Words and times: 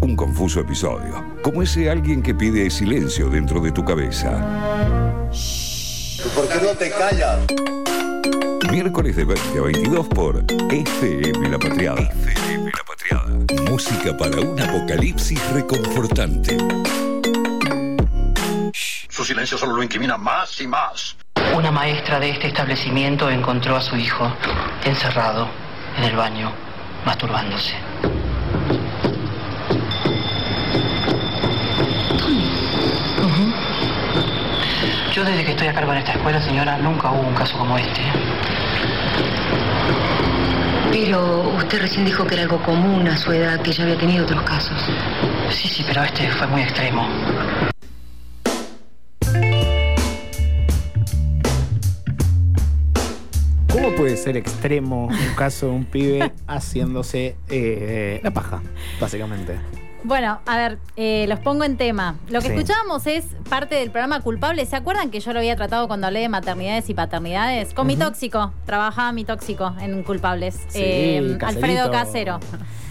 un 0.00 0.16
confuso 0.16 0.60
episodio, 0.60 1.24
como 1.42 1.62
ese 1.62 1.90
alguien 1.90 2.22
que 2.22 2.34
pide 2.34 2.70
silencio 2.70 3.28
dentro 3.28 3.60
de 3.60 3.72
tu 3.72 3.84
cabeza. 3.84 4.30
¿Por 6.34 6.48
qué 6.48 6.60
no 6.62 6.70
te 6.76 6.90
callas? 6.90 7.38
Miércoles 8.70 9.16
de 9.16 9.24
20 9.24 9.58
a 9.58 9.62
22 9.62 10.08
por 10.08 10.44
FM 10.70 11.48
La 11.48 11.58
Patriada. 11.58 12.00
FM 12.00 12.70
La 12.70 12.84
Patriada. 12.86 13.70
Música 13.70 14.16
para 14.16 14.40
un 14.40 14.60
apocalipsis 14.60 15.40
reconfortante. 15.52 16.56
Su 19.08 19.24
silencio 19.24 19.58
solo 19.58 19.76
lo 19.76 19.82
incrimina 19.82 20.16
más 20.16 20.60
y 20.60 20.66
más. 20.66 21.16
Una 21.56 21.70
maestra 21.70 22.20
de 22.20 22.30
este 22.30 22.48
establecimiento 22.48 23.30
encontró 23.30 23.76
a 23.76 23.80
su 23.80 23.96
hijo 23.96 24.32
encerrado 24.84 25.48
en 25.96 26.04
el 26.04 26.16
baño, 26.16 26.52
masturbándose. 27.04 27.87
Yo 35.18 35.24
desde 35.24 35.44
que 35.44 35.50
estoy 35.50 35.66
a 35.66 35.74
cargo 35.74 35.90
de 35.90 35.98
esta 35.98 36.12
escuela, 36.12 36.40
señora, 36.40 36.78
nunca 36.78 37.10
hubo 37.10 37.26
un 37.26 37.34
caso 37.34 37.58
como 37.58 37.76
este. 37.76 38.00
Pero 40.92 41.56
usted 41.56 41.80
recién 41.80 42.04
dijo 42.04 42.24
que 42.24 42.34
era 42.34 42.44
algo 42.44 42.62
común 42.62 43.08
a 43.08 43.16
su 43.16 43.32
edad, 43.32 43.60
que 43.60 43.72
ya 43.72 43.82
había 43.82 43.98
tenido 43.98 44.22
otros 44.22 44.40
casos. 44.44 44.80
Sí, 45.50 45.66
sí, 45.66 45.84
pero 45.84 46.04
este 46.04 46.30
fue 46.30 46.46
muy 46.46 46.62
extremo. 46.62 47.08
¿Cómo 53.72 53.90
puede 53.96 54.16
ser 54.16 54.36
extremo 54.36 55.06
un 55.08 55.34
caso 55.34 55.66
de 55.66 55.72
un 55.72 55.84
pibe 55.84 56.32
haciéndose 56.46 57.36
eh, 57.48 58.20
la 58.22 58.30
paja, 58.30 58.62
básicamente? 59.00 59.58
Bueno, 60.04 60.40
a 60.46 60.56
ver, 60.56 60.78
eh, 60.96 61.26
los 61.28 61.40
pongo 61.40 61.64
en 61.64 61.76
tema. 61.76 62.16
Lo 62.28 62.40
que 62.40 62.46
Sí. 62.48 62.52
escuchábamos 62.54 63.06
es 63.06 63.24
parte 63.50 63.74
del 63.74 63.90
programa 63.90 64.20
Culpable. 64.20 64.64
¿Se 64.64 64.76
acuerdan 64.76 65.10
que 65.10 65.18
yo 65.20 65.32
lo 65.32 65.40
había 65.40 65.56
tratado 65.56 65.88
cuando 65.88 66.06
hablé 66.06 66.20
de 66.20 66.28
maternidades 66.28 66.88
y 66.88 66.94
paternidades? 66.94 67.74
Con 67.74 67.86
mi 67.88 67.96
tóxico. 67.96 68.52
Trabajaba 68.64 69.10
mi 69.12 69.24
tóxico 69.24 69.74
en 69.80 70.02
Culpables. 70.04 70.54
Sí, 70.68 70.78
Eh. 70.82 71.38
Alfredo 71.44 71.90
Casero. 71.90 72.38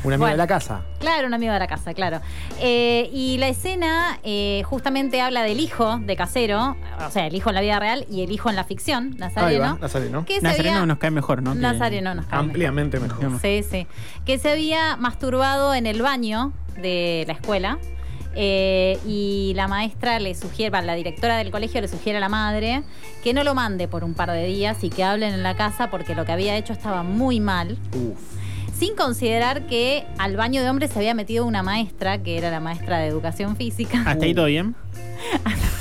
Un 0.04 0.14
amigo 0.14 0.20
Bueno. 0.20 0.28
de 0.34 0.38
la 0.38 0.48
casa. 0.48 0.82
Claro, 1.08 1.28
un 1.28 1.34
amigo 1.34 1.54
de 1.54 1.60
la 1.60 1.68
casa, 1.68 1.94
claro. 1.94 2.20
Eh, 2.60 3.10
y 3.14 3.38
la 3.38 3.48
escena 3.48 4.20
eh, 4.24 4.62
justamente 4.66 5.22
habla 5.22 5.44
del 5.44 5.60
hijo 5.60 6.00
de 6.00 6.16
Casero, 6.16 6.76
o 7.06 7.12
sea, 7.12 7.28
el 7.28 7.36
hijo 7.36 7.50
en 7.50 7.56
la 7.56 7.62
vida 7.62 7.80
real 7.80 8.06
y 8.12 8.24
el 8.24 8.32
hijo 8.32 8.50
en 8.50 8.56
la 8.56 8.64
ficción, 8.66 9.12
Ahí 9.14 9.20
Nazareno. 9.20 9.62
va, 9.64 9.78
Nazareno. 9.80 10.26
Que 10.26 10.36
se 10.36 10.42
Nazareno 10.42 10.76
había- 10.76 10.86
nos 10.86 10.98
cae 10.98 11.12
mejor, 11.12 11.42
¿no? 11.42 11.56
Nazareno 11.56 12.14
nos 12.16 12.26
cae 12.26 12.34
mejor. 12.40 12.50
Ampliamente 12.50 13.00
mejor. 13.00 13.40
Sí, 13.42 13.64
sí. 13.64 13.88
Que 14.26 14.38
se 14.38 14.52
había 14.52 14.98
masturbado 14.98 15.74
en 15.74 15.86
el 15.88 16.02
baño 16.02 16.52
de 16.82 17.24
la 17.28 17.34
escuela. 17.34 17.78
eh, 18.40 19.00
y 19.08 19.54
la 19.56 19.68
maestra 19.68 20.20
le 20.20 20.36
sugiere, 20.36 20.80
la 20.84 20.94
directora 20.94 21.38
del 21.38 21.50
colegio 21.50 21.82
le 21.82 21.88
sugiere 21.88 22.18
a 22.18 22.22
la 22.22 22.30
madre 22.30 22.84
que 23.24 23.34
no 23.34 23.44
lo 23.44 23.56
mande 23.56 23.88
por 23.88 24.04
un 24.04 24.14
par 24.14 24.30
de 24.30 24.46
días 24.46 24.84
y 24.84 24.92
que 24.92 25.04
hablen 25.04 25.34
en 25.34 25.42
la 25.42 25.56
casa 25.56 25.90
porque 25.90 26.14
lo 26.14 26.24
que 26.24 26.34
había 26.34 26.56
hecho 26.56 26.72
estaba 26.72 27.02
muy 27.02 27.40
mal. 27.40 27.80
Uf. 27.96 28.37
Sin 28.78 28.96
considerar 28.96 29.66
que 29.66 30.06
al 30.20 30.38
baño 30.38 30.62
de 30.62 30.70
hombres 30.70 30.92
se 30.92 31.00
había 31.00 31.16
metido 31.16 31.46
una 31.46 31.64
maestra, 31.64 32.22
que 32.22 32.38
era 32.38 32.52
la 32.52 32.60
maestra 32.60 33.00
de 33.00 33.08
educación 33.08 33.56
física. 33.56 34.04
¿Hasta 34.06 34.26
ahí 34.26 34.36
todo 34.36 34.46
bien? 34.46 34.76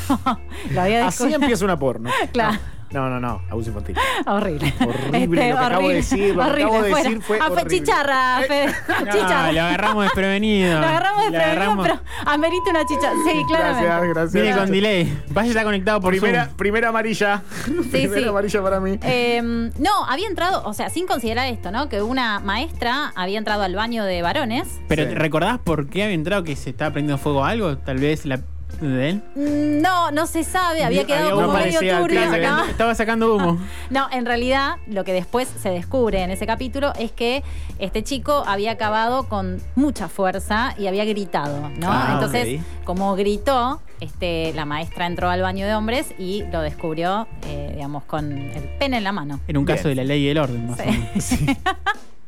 lo 0.71 0.81
había 0.81 1.07
Así 1.07 1.35
empieza 1.35 1.67
una 1.67 1.79
porno. 1.79 2.09
Claro. 2.33 2.55
No, 2.55 2.76
no, 2.91 3.21
no, 3.21 3.43
abuso 3.51 3.71
infantil. 3.71 3.97
Horrible. 4.27 4.69
Este, 4.69 4.85
Horrible 4.85 5.51
lo 5.51 5.59
que 5.59 5.65
acabo 5.65 5.89
de 5.89 5.95
decir, 5.95 6.35
lo 6.37 6.43
que 6.43 6.49
horrible, 6.51 6.63
acabo 6.65 6.83
de 6.83 6.95
decir 6.95 7.23
fue 7.23 7.39
Ah, 7.41 7.47
horrible. 7.51 7.71
chicharra, 7.79 8.41
Fede. 8.47 8.67
No, 9.05 9.13
chicharra. 9.13 9.53
lo 9.53 9.61
agarramos 9.63 10.05
desprevenido. 10.05 10.81
Lo 10.81 10.87
agarramos 10.87 11.21
de 11.21 11.27
Lo 11.27 11.31
prevenido, 11.33 11.63
agarramos- 11.73 11.87
pero 11.87 12.01
amerita 12.31 12.71
una 12.71 12.87
chicha. 12.87 13.11
Sí, 13.25 13.45
claramente. 13.49 13.85
Gracias, 13.87 14.09
gracias. 14.15 14.33
Viene 14.43 14.57
con 14.57 14.71
delay. 14.71 15.23
Vaya 15.31 15.49
está 15.49 15.65
conectado 15.65 16.01
por 16.01 16.11
Primera, 16.11 16.45
Zoom. 16.47 16.57
primera 16.57 16.89
amarilla. 16.89 17.43
primera 17.91 18.23
sí. 18.23 18.29
amarilla 18.29 18.63
para 18.63 18.81
mí. 18.81 18.99
Eh, 19.03 19.41
no, 19.79 20.05
había 20.09 20.29
entrado, 20.29 20.63
o 20.65 20.73
sea, 20.75 20.89
sin 20.91 21.07
considerar 21.07 21.47
esto, 21.53 21.71
¿no? 21.71 21.89
Que 21.89 22.03
una 22.03 22.41
maestra 22.41 23.13
había 23.17 23.39
entrado 23.39 23.63
al 23.63 23.75
baño 23.75 24.05
de 24.05 24.23
varones. 24.23 24.69
Pero 24.89 25.05
Sí. 25.05 25.15
¿recordás 25.15 25.59
por 25.59 25.89
qué 25.89 26.03
había 26.05 26.15
entrado 26.15 26.45
que 26.45 26.57
se 26.57 26.71
estaba 26.71 26.93
prendiendo 26.93 27.23
fuego 27.23 27.45
a 27.45 27.51
algo? 27.51 27.77
Tal 27.79 27.99
vez 27.99 28.25
la 28.27 28.41
de 28.81 29.11
él. 29.11 29.23
Mm, 29.35 29.81
No, 29.83 30.11
no 30.11 30.27
se 30.27 30.45
sabe, 30.45 30.85
había 30.85 31.01
Había 31.03 31.07
quedado 31.07 31.37
uno 31.39 31.47
como 31.47 31.59
medio 31.59 31.79
turbio. 31.81 32.07
pibe. 32.31 32.41
¿no? 32.47 32.65
Estaba 32.65 32.95
sacando 32.95 33.35
humo. 33.35 33.59
No, 33.91 34.09
en 34.13 34.27
realidad 34.27 34.77
lo 34.87 35.05
que 35.05 35.13
después 35.13 35.49
se 35.49 35.71
descubre 35.71 36.23
en 36.23 36.31
ese 36.31 36.47
capítulo 36.47 36.93
es 36.99 37.13
que 37.13 37.43
este 37.79 38.03
chico 38.03 38.43
había 38.47 38.73
acabado 38.73 39.29
con 39.29 39.63
mucha 39.77 40.09
fuerza 40.09 40.75
y 40.79 40.87
había 40.89 41.05
gritado, 41.05 41.69
¿no? 41.79 41.89
Ah, 41.91 42.11
Entonces, 42.15 42.61
como 42.85 43.15
gritó, 43.17 43.81
este, 44.01 44.53
la 44.55 44.65
maestra 44.65 45.07
entró 45.07 45.31
al 45.31 45.41
baño 45.41 45.67
de 45.67 45.75
hombres 45.75 46.09
y 46.19 46.43
lo 46.53 46.61
descubrió, 46.61 47.27
eh, 47.47 47.71
digamos, 47.75 48.03
con 48.05 48.33
el 48.33 48.63
pene 48.79 48.99
en 48.99 49.05
la 49.05 49.13
mano. 49.13 49.41
Era 49.49 49.59
un 49.59 49.65
Bien. 49.65 49.77
caso 49.79 49.89
de 49.89 49.95
la 49.95 50.05
ley 50.05 50.23
y 50.25 50.29
el 50.29 50.39
orden, 50.39 50.69
más 50.71 50.81
o 50.81 50.85
menos. 50.85 51.09
Sí. 51.25 51.47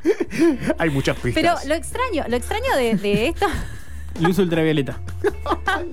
Hay 0.79 0.91
muchas 0.91 1.17
pistas. 1.17 1.43
Pero 1.43 1.55
lo 1.69 1.75
extraño, 1.75 2.25
lo 2.29 2.37
extraño 2.37 2.77
de, 2.77 2.95
de 2.95 3.29
esto. 3.29 3.47
Luz 4.21 4.39
ultravioleta. 4.39 4.99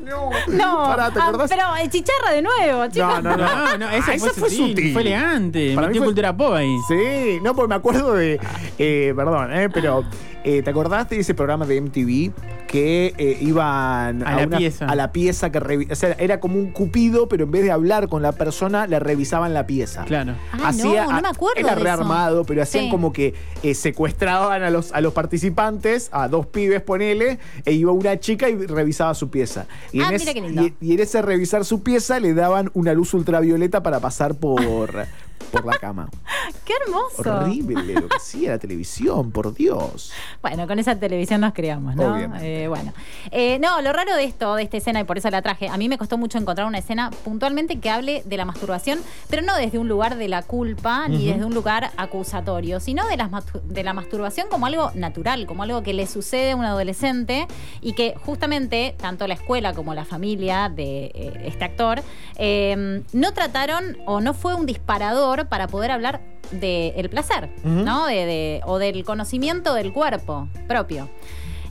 no. 0.03 0.29
No, 0.47 0.83
Pará, 0.85 1.11
¿te 1.11 1.19
ah, 1.19 1.27
acordás? 1.27 1.49
pero 1.49 1.63
eh, 1.77 1.89
chicharra 1.89 2.31
de 2.31 2.41
nuevo, 2.41 2.87
chicos. 2.87 3.21
No, 3.23 3.35
no, 3.35 3.37
no. 3.37 3.45
No, 3.45 3.77
no, 3.77 3.89
esa 3.89 3.97
Ah, 4.13 4.17
fue, 4.17 4.29
esa 4.29 4.39
fue 4.39 4.49
sutil, 4.49 4.69
sutil. 4.69 4.93
Fue 4.93 5.01
elegante. 5.01 5.73
Para 5.75 5.87
mí 5.89 5.97
fue- 5.97 6.05
cultura 6.07 6.35
pop 6.35 6.53
ahí. 6.53 6.75
Sí, 6.87 7.39
no, 7.43 7.55
porque 7.55 7.69
me 7.69 7.75
acuerdo 7.75 8.13
de. 8.13 8.39
eh, 8.77 9.13
perdón, 9.15 9.53
eh, 9.53 9.69
pero. 9.73 10.03
Eh, 10.45 10.61
¿Te 10.63 10.69
acordás 10.69 11.09
de 11.09 11.19
ese 11.19 11.33
programa 11.33 11.65
de 11.65 11.81
MTV 11.81 12.31
que 12.67 13.13
eh, 13.17 13.37
iban 13.41 14.25
A 14.25 14.45
la 14.45 14.57
pieza. 14.57 14.85
A 14.85 14.95
la 14.95 15.11
pieza 15.11 15.51
que 15.51 15.59
revi- 15.59 15.91
O 15.91 15.95
sea, 15.95 16.13
era 16.19 16.39
como 16.39 16.55
un 16.57 16.71
cupido, 16.71 17.27
pero 17.27 17.43
en 17.45 17.51
vez 17.51 17.63
de 17.63 17.71
hablar 17.71 18.07
con 18.07 18.21
la 18.21 18.31
persona, 18.31 18.85
le 18.87 18.99
revisaban 18.99 19.53
la 19.53 19.65
pieza. 19.67 20.03
Claro. 20.05 20.33
Ah, 20.53 20.71
no, 20.71 21.11
no 21.11 21.21
me 21.21 21.27
acuerdo 21.29 21.59
Era 21.59 21.69
de 21.69 21.75
eso. 21.75 21.83
rearmado, 21.83 22.43
pero 22.45 22.61
hacían 22.61 22.85
Sí. 22.85 22.89
como 22.91 23.11
que 23.11 23.33
eh, 23.63 23.73
secuestraban 23.73 24.63
a 24.63 24.69
los, 24.69 24.91
a 24.93 25.01
los 25.01 25.13
participantes, 25.13 26.09
a 26.11 26.27
dos 26.27 26.45
pibes, 26.47 26.81
ponele, 26.81 27.39
e 27.65 27.73
iba 27.73 27.91
una 27.91 28.19
chica 28.19 28.49
y 28.49 28.55
revisaba 28.67 29.13
su 29.13 29.29
pieza. 29.29 29.65
Y, 29.91 29.99
Ah, 30.01 30.03
en, 30.03 30.09
mira 30.09 30.15
ese- 30.23 30.33
qué 30.33 30.41
lindo. 30.41 30.61
y- 30.63 30.73
y 30.81 30.93
en 30.93 30.99
ese 30.99 31.21
revisar 31.21 31.65
su 31.65 31.81
pieza 31.83 32.19
le 32.19 32.33
daban 32.33 32.69
una 32.73 32.93
luz 32.93 33.13
ultravioleta 33.13 33.81
para 33.83 33.99
pasar 33.99 34.35
por, 34.35 34.89
por 35.51 35.65
la 35.65 35.77
cama. 35.77 36.09
Qué 36.65 36.73
hermoso. 36.85 37.43
Horrible 37.43 37.93
lo 37.93 38.07
que 38.07 38.15
hacía 38.15 38.51
la 38.51 38.59
televisión, 38.59 39.31
por 39.31 39.53
Dios. 39.53 40.11
Bueno, 40.41 40.67
con 40.67 40.79
esa 40.79 40.95
televisión 40.95 41.41
nos 41.41 41.53
criamos, 41.53 41.95
¿no? 41.95 42.17
Eh, 42.41 42.67
bueno. 42.67 42.93
Eh, 43.31 43.59
no, 43.59 43.81
lo 43.81 43.93
raro 43.93 44.15
de 44.15 44.23
esto, 44.23 44.55
de 44.55 44.63
esta 44.63 44.77
escena, 44.77 44.99
y 44.99 45.03
por 45.03 45.17
eso 45.17 45.29
la 45.29 45.41
traje, 45.41 45.67
a 45.67 45.77
mí 45.77 45.89
me 45.89 45.97
costó 45.97 46.17
mucho 46.17 46.37
encontrar 46.37 46.67
una 46.67 46.79
escena 46.79 47.11
puntualmente 47.23 47.79
que 47.79 47.89
hable 47.89 48.23
de 48.25 48.37
la 48.37 48.45
masturbación, 48.45 48.99
pero 49.29 49.41
no 49.41 49.55
desde 49.55 49.79
un 49.79 49.87
lugar 49.87 50.17
de 50.17 50.27
la 50.27 50.43
culpa 50.43 51.07
ni 51.07 51.27
desde 51.27 51.45
un 51.45 51.53
lugar 51.53 51.91
acusatorio, 51.97 52.79
sino 52.79 53.07
de 53.07 53.17
la, 53.17 53.43
de 53.63 53.83
la 53.83 53.93
masturbación 53.93 54.47
como 54.49 54.65
algo 54.65 54.91
natural, 54.95 55.45
como 55.45 55.63
algo 55.63 55.83
que 55.83 55.93
le 55.93 56.07
sucede 56.07 56.51
a 56.51 56.55
un 56.55 56.65
adolescente 56.65 57.47
y 57.81 57.93
que 57.93 58.15
justamente 58.25 58.95
tanto 58.99 59.27
la 59.27 59.33
escuela 59.33 59.73
como 59.73 59.93
la 59.93 60.05
familia 60.05 60.69
de 60.69 61.11
eh, 61.13 61.41
este 61.45 61.65
actor 61.65 62.01
eh, 62.37 63.03
no 63.13 63.33
trataron 63.33 63.97
o 64.05 64.21
no 64.21 64.33
fue 64.33 64.55
un 64.55 64.65
disparador 64.65 65.24
para 65.49 65.67
poder 65.67 65.91
hablar 65.91 66.21
del 66.51 67.09
placer. 67.09 67.49
¿no? 67.63 68.05
De, 68.05 68.25
de- 68.25 68.61
o 68.65 68.77
del 68.79 69.03
conocimiento 69.03 69.73
del 69.73 69.91
cuerpo 69.93 70.47
propio. 70.67 71.09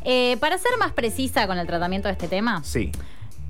Eh, 0.04 0.36
para 0.40 0.58
ser 0.58 0.72
más 0.78 0.92
precisa 0.92 1.46
con 1.46 1.56
el 1.58 1.66
tratamiento 1.66 2.08
de 2.08 2.12
este 2.12 2.28
tema, 2.28 2.62
Sí, 2.62 2.92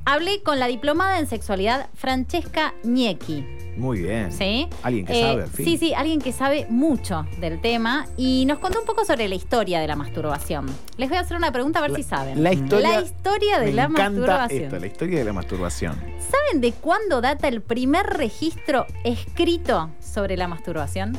hablé 0.04 0.42
con 0.42 0.58
la 0.58 0.66
diplomada 0.66 1.18
en 1.18 1.26
sexualidad 1.26 1.88
Francesca 1.94 2.74
Niecki. 2.84 3.44
muy 3.76 4.02
bien. 4.02 4.30
¿Sí? 4.30 4.68
Alguien 4.84 5.04
que 5.06 5.18
Eh, 5.18 5.22
sabe, 5.22 5.42
al 5.42 5.48
fin. 5.48 5.64
Sí, 5.64 5.76
sí, 5.78 5.94
alguien 5.94 6.20
que 6.20 6.30
sabe 6.32 6.66
mucho 6.70 7.26
del 7.40 7.60
tema 7.60 8.06
y 8.16 8.44
nos 8.46 8.58
contó 8.60 8.78
un 8.80 8.86
poco 8.86 9.04
sobre 9.04 9.28
la 9.28 9.34
historia 9.34 9.80
de 9.80 9.88
la 9.88 9.96
masturbación. 9.96 10.66
Les 10.96 11.08
voy 11.08 11.18
a 11.18 11.22
hacer 11.22 11.36
una 11.36 11.50
pregunta 11.50 11.80
a 11.80 11.82
ver 11.82 11.90
La- 11.90 11.96
si 11.96 12.02
saben. 12.04 12.42
La 12.42 12.52
historia, 12.52 12.88
La 13.00 13.00
historia 13.00 13.58
de 13.58 13.66
me 13.66 13.72
la 13.72 13.82
encanta 13.84 14.10
masturbación. 14.20 14.62
esto, 14.64 14.78
la 14.78 14.86
historia 14.86 15.18
de 15.18 15.24
la 15.24 15.32
masturbación. 15.32 15.94
¿Saben 16.30 16.60
de 16.60 16.72
cuándo 16.72 17.20
data 17.20 17.48
el 17.48 17.62
primer 17.62 18.06
registro 18.06 18.86
escrito 19.02 19.90
sobre 20.00 20.36
la 20.36 20.46
masturbación? 20.46 21.16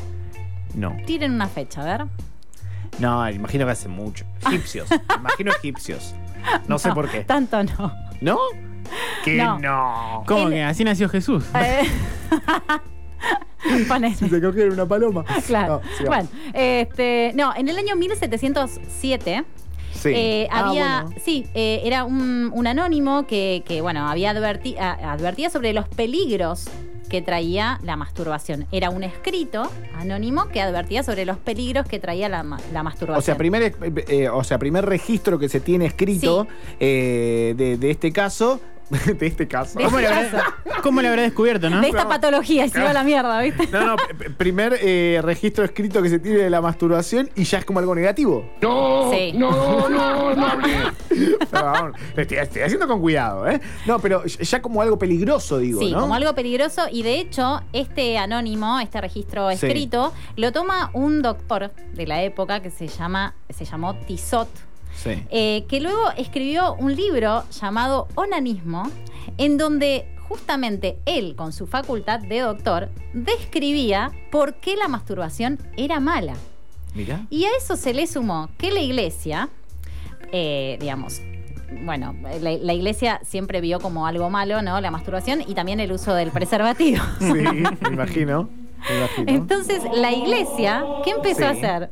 No. 0.74 0.96
Tiren 1.06 1.34
una 1.34 1.48
fecha, 1.48 1.82
a 1.82 1.86
ver. 1.86 2.06
No, 3.00 3.30
imagino 3.30 3.66
que 3.66 3.72
hace 3.72 3.90
mucho. 3.90 4.24
Egipcios. 4.48 4.88
imagino 5.20 5.52
egipcios. 5.52 6.16
No, 6.70 6.80
sé 6.80 6.92
por 6.94 7.10
qué. 7.10 7.22
Tanto 7.26 7.62
no. 7.64 7.94
¿No? 8.22 8.38
Que 9.24 9.36
No. 9.38 9.60
no. 9.60 10.24
¿Cómo 10.28 10.48
El- 10.48 10.54
que 10.54 10.64
así 10.64 10.84
nació 10.84 11.10
Jesús? 11.10 11.44
Eh, 11.56 11.84
Ponele. 13.88 14.16
Se 14.16 14.42
cogieron 14.42 14.74
una 14.74 14.86
paloma. 14.88 15.24
Claro. 15.48 15.82
No, 15.84 15.98
sigamos. 15.98 16.30
bueno, 16.30 16.30
este, 16.54 17.32
no, 17.36 17.54
en 17.56 17.68
el 17.68 17.78
año 17.78 17.96
1707 17.96 19.44
Sí. 19.94 20.10
eh, 20.14 20.48
Ah, 20.52 20.68
había, 20.70 21.02
bueno. 21.04 21.20
sí, 21.24 21.48
eh, 21.56 21.82
era 21.86 22.04
un, 22.04 22.52
un 22.54 22.68
anónimo 22.68 23.26
que, 23.26 23.64
que, 23.66 23.82
bueno, 23.82 24.08
había 24.08 24.34
adverti- 24.34 24.78
a- 24.78 25.14
advertía 25.14 25.50
sobre 25.50 25.72
los 25.74 25.88
peligros 25.88 26.66
que 27.10 27.22
traía 27.22 27.80
la 27.82 27.96
masturbación. 27.96 28.68
Era 28.72 28.90
un 28.90 29.04
escrito 29.04 29.72
anónimo 29.98 30.50
que 30.50 30.62
advertía 30.62 31.02
sobre 31.02 31.24
los 31.26 31.38
peligros 31.38 31.88
que 31.88 31.98
traía 32.00 32.28
la, 32.30 32.44
ma- 32.44 32.60
la 32.74 32.84
masturbación. 32.84 33.18
O 33.20 33.22
sea, 33.22 33.38
primer, 33.38 33.64
eh, 33.64 33.74
eh, 34.10 34.30
o 34.30 34.44
sea, 34.44 34.60
primer 34.60 34.86
registro 34.86 35.40
que 35.40 35.48
se 35.50 35.60
tiene 35.62 35.86
escrito 35.86 36.46
eh, 36.80 37.54
de, 37.58 37.78
de 37.78 37.90
este 37.92 38.12
caso. 38.12 38.60
De 39.20 39.26
este 39.28 39.48
caso. 39.48 39.80
¿Cómo 39.80 39.98
le 40.00 40.06
este 40.06 40.38
habrá, 40.38 40.54
cómo 40.84 41.02
le 41.02 41.08
habrá 41.08 41.22
descubierto, 41.24 41.70
no? 41.70 41.82
de 41.82 41.88
esta 41.88 42.08
patología 42.08 42.66
y 42.66 42.70
se 42.70 42.80
iba 42.80 42.92
a 42.92 42.94
la 42.94 43.04
mierda, 43.04 43.42
¿viste? 43.42 43.68
No, 43.72 43.84
no, 43.86 43.96
primer 44.38 44.78
eh, 44.82 45.20
registro 45.24 45.64
escrito 45.66 46.02
que 46.04 46.10
se 46.10 46.20
tiene 46.20 46.38
de 46.40 46.50
la 46.50 46.62
masturbación 46.62 47.30
y 47.36 47.44
ya 47.46 47.58
es 47.60 47.66
como 47.66 47.80
algo 47.80 47.96
negativo. 47.96 48.48
No, 48.62 49.12
Sí. 49.12 49.32
no, 49.34 49.90
no, 49.90 50.36
no 50.36 50.46
hablé. 50.48 50.76
No, 51.52 51.92
estoy, 52.18 52.38
estoy 52.38 52.62
haciendo 52.64 52.88
con 52.88 53.00
cuidado, 53.00 53.48
¿eh? 53.48 53.62
No, 53.86 54.00
pero 54.00 54.26
ya 54.26 54.62
como 54.62 54.82
algo 54.82 55.00
peligroso, 55.00 55.58
digo, 55.60 55.80
Sí, 55.80 55.92
¿no? 55.92 56.02
como 56.02 56.14
algo 56.14 56.36
peligroso. 56.36 56.84
Y 56.92 57.04
de 57.04 57.20
hecho, 57.20 57.62
este 57.72 58.18
anónimo, 58.18 58.80
este 58.82 59.00
registro 59.00 59.50
Sí. 59.52 59.66
escrito, 59.66 60.14
lo 60.36 60.52
toma 60.52 60.90
un 60.94 61.22
doctor 61.22 61.72
de 61.94 62.06
la 62.08 62.22
época 62.24 62.62
que 62.62 62.70
se 62.70 62.88
llama, 62.88 63.34
se 63.50 63.64
llamó 63.66 63.96
Tissot, 63.96 64.50
Sí. 64.96 65.24
eh, 65.30 65.66
que 65.68 65.80
luego 65.82 66.10
escribió 66.18 66.74
un 66.76 66.96
libro 66.96 67.44
llamado 67.52 68.08
Onanismo, 68.16 68.90
en 69.38 69.58
donde 69.58 70.08
justamente 70.28 70.98
él, 71.06 71.36
con 71.36 71.54
su 71.54 71.68
facultad 71.68 72.20
de 72.20 72.40
doctor, 72.40 72.90
describía 73.14 74.12
por 74.32 74.56
qué 74.56 74.76
la 74.76 74.88
masturbación 74.88 75.60
era 75.78 76.00
mala. 76.00 76.34
Mira. 76.96 77.26
Y 77.30 77.46
a 77.46 77.50
eso 77.58 77.76
se 77.76 77.94
le 77.94 78.08
sumó 78.08 78.50
que 78.58 78.72
la 78.72 78.80
iglesia, 78.80 79.50
eh, 80.32 80.78
digamos, 80.80 81.22
bueno, 81.84 82.16
la, 82.42 82.52
la 82.54 82.74
iglesia 82.74 83.20
siempre 83.24 83.60
vio 83.62 83.80
como 83.80 84.08
algo 84.08 84.30
malo, 84.30 84.62
¿no? 84.62 84.80
La 84.82 84.92
masturbación 84.92 85.42
y 85.46 85.54
también 85.56 85.80
el 85.80 85.92
uso 85.92 86.14
del 86.14 86.32
preservativo. 86.32 87.04
Sí, 87.20 87.26
me 87.34 87.40
imagino. 87.90 88.50
Me 88.90 88.98
imagino. 88.98 89.26
Entonces, 89.32 89.82
la 89.94 90.12
iglesia, 90.14 90.84
¿qué 91.04 91.12
empezó 91.12 91.40
Sí. 91.40 91.44
a 91.44 91.50
hacer? 91.50 91.90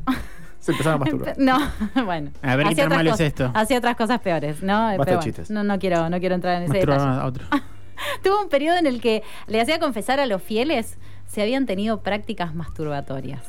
Se 0.63 0.71
empezaron 0.71 1.01
a 1.01 1.05
masturbar. 1.05 1.35
No, 1.37 1.57
bueno. 2.05 2.31
A 2.41 2.55
ver, 2.55 2.65
¿qué 2.67 2.71
hacía 2.71 2.87
tan 2.87 2.97
malo 2.97 3.09
es 3.09 3.13
cosas- 3.15 3.27
esto? 3.27 3.51
Hacía 3.53 3.77
otras 3.79 3.95
cosas 3.97 4.19
peores, 4.21 4.63
¿no? 4.63 4.85
Basta 4.85 5.03
Pero 5.05 5.17
bueno, 5.19 5.33
no, 5.49 5.63
no 5.63 5.77
quiero, 5.79 6.09
no 6.09 6.19
quiero 6.19 6.35
entrar 6.35 6.55
en 6.57 6.63
ese 6.63 6.73
Masturbar 6.73 6.99
detalle. 6.99 7.21
a 7.21 7.25
otro. 7.25 7.45
Tuvo 8.23 8.41
un 8.41 8.49
periodo 8.49 8.77
en 8.77 8.87
el 8.87 9.01
que 9.01 9.23
le 9.47 9.59
hacía 9.61 9.77
confesar 9.79 10.19
a 10.21 10.25
los 10.25 10.41
fieles 10.41 10.97
si 11.27 11.41
habían 11.41 11.65
tenido 11.65 12.01
prácticas 12.01 12.55
masturbatorias. 12.55 13.41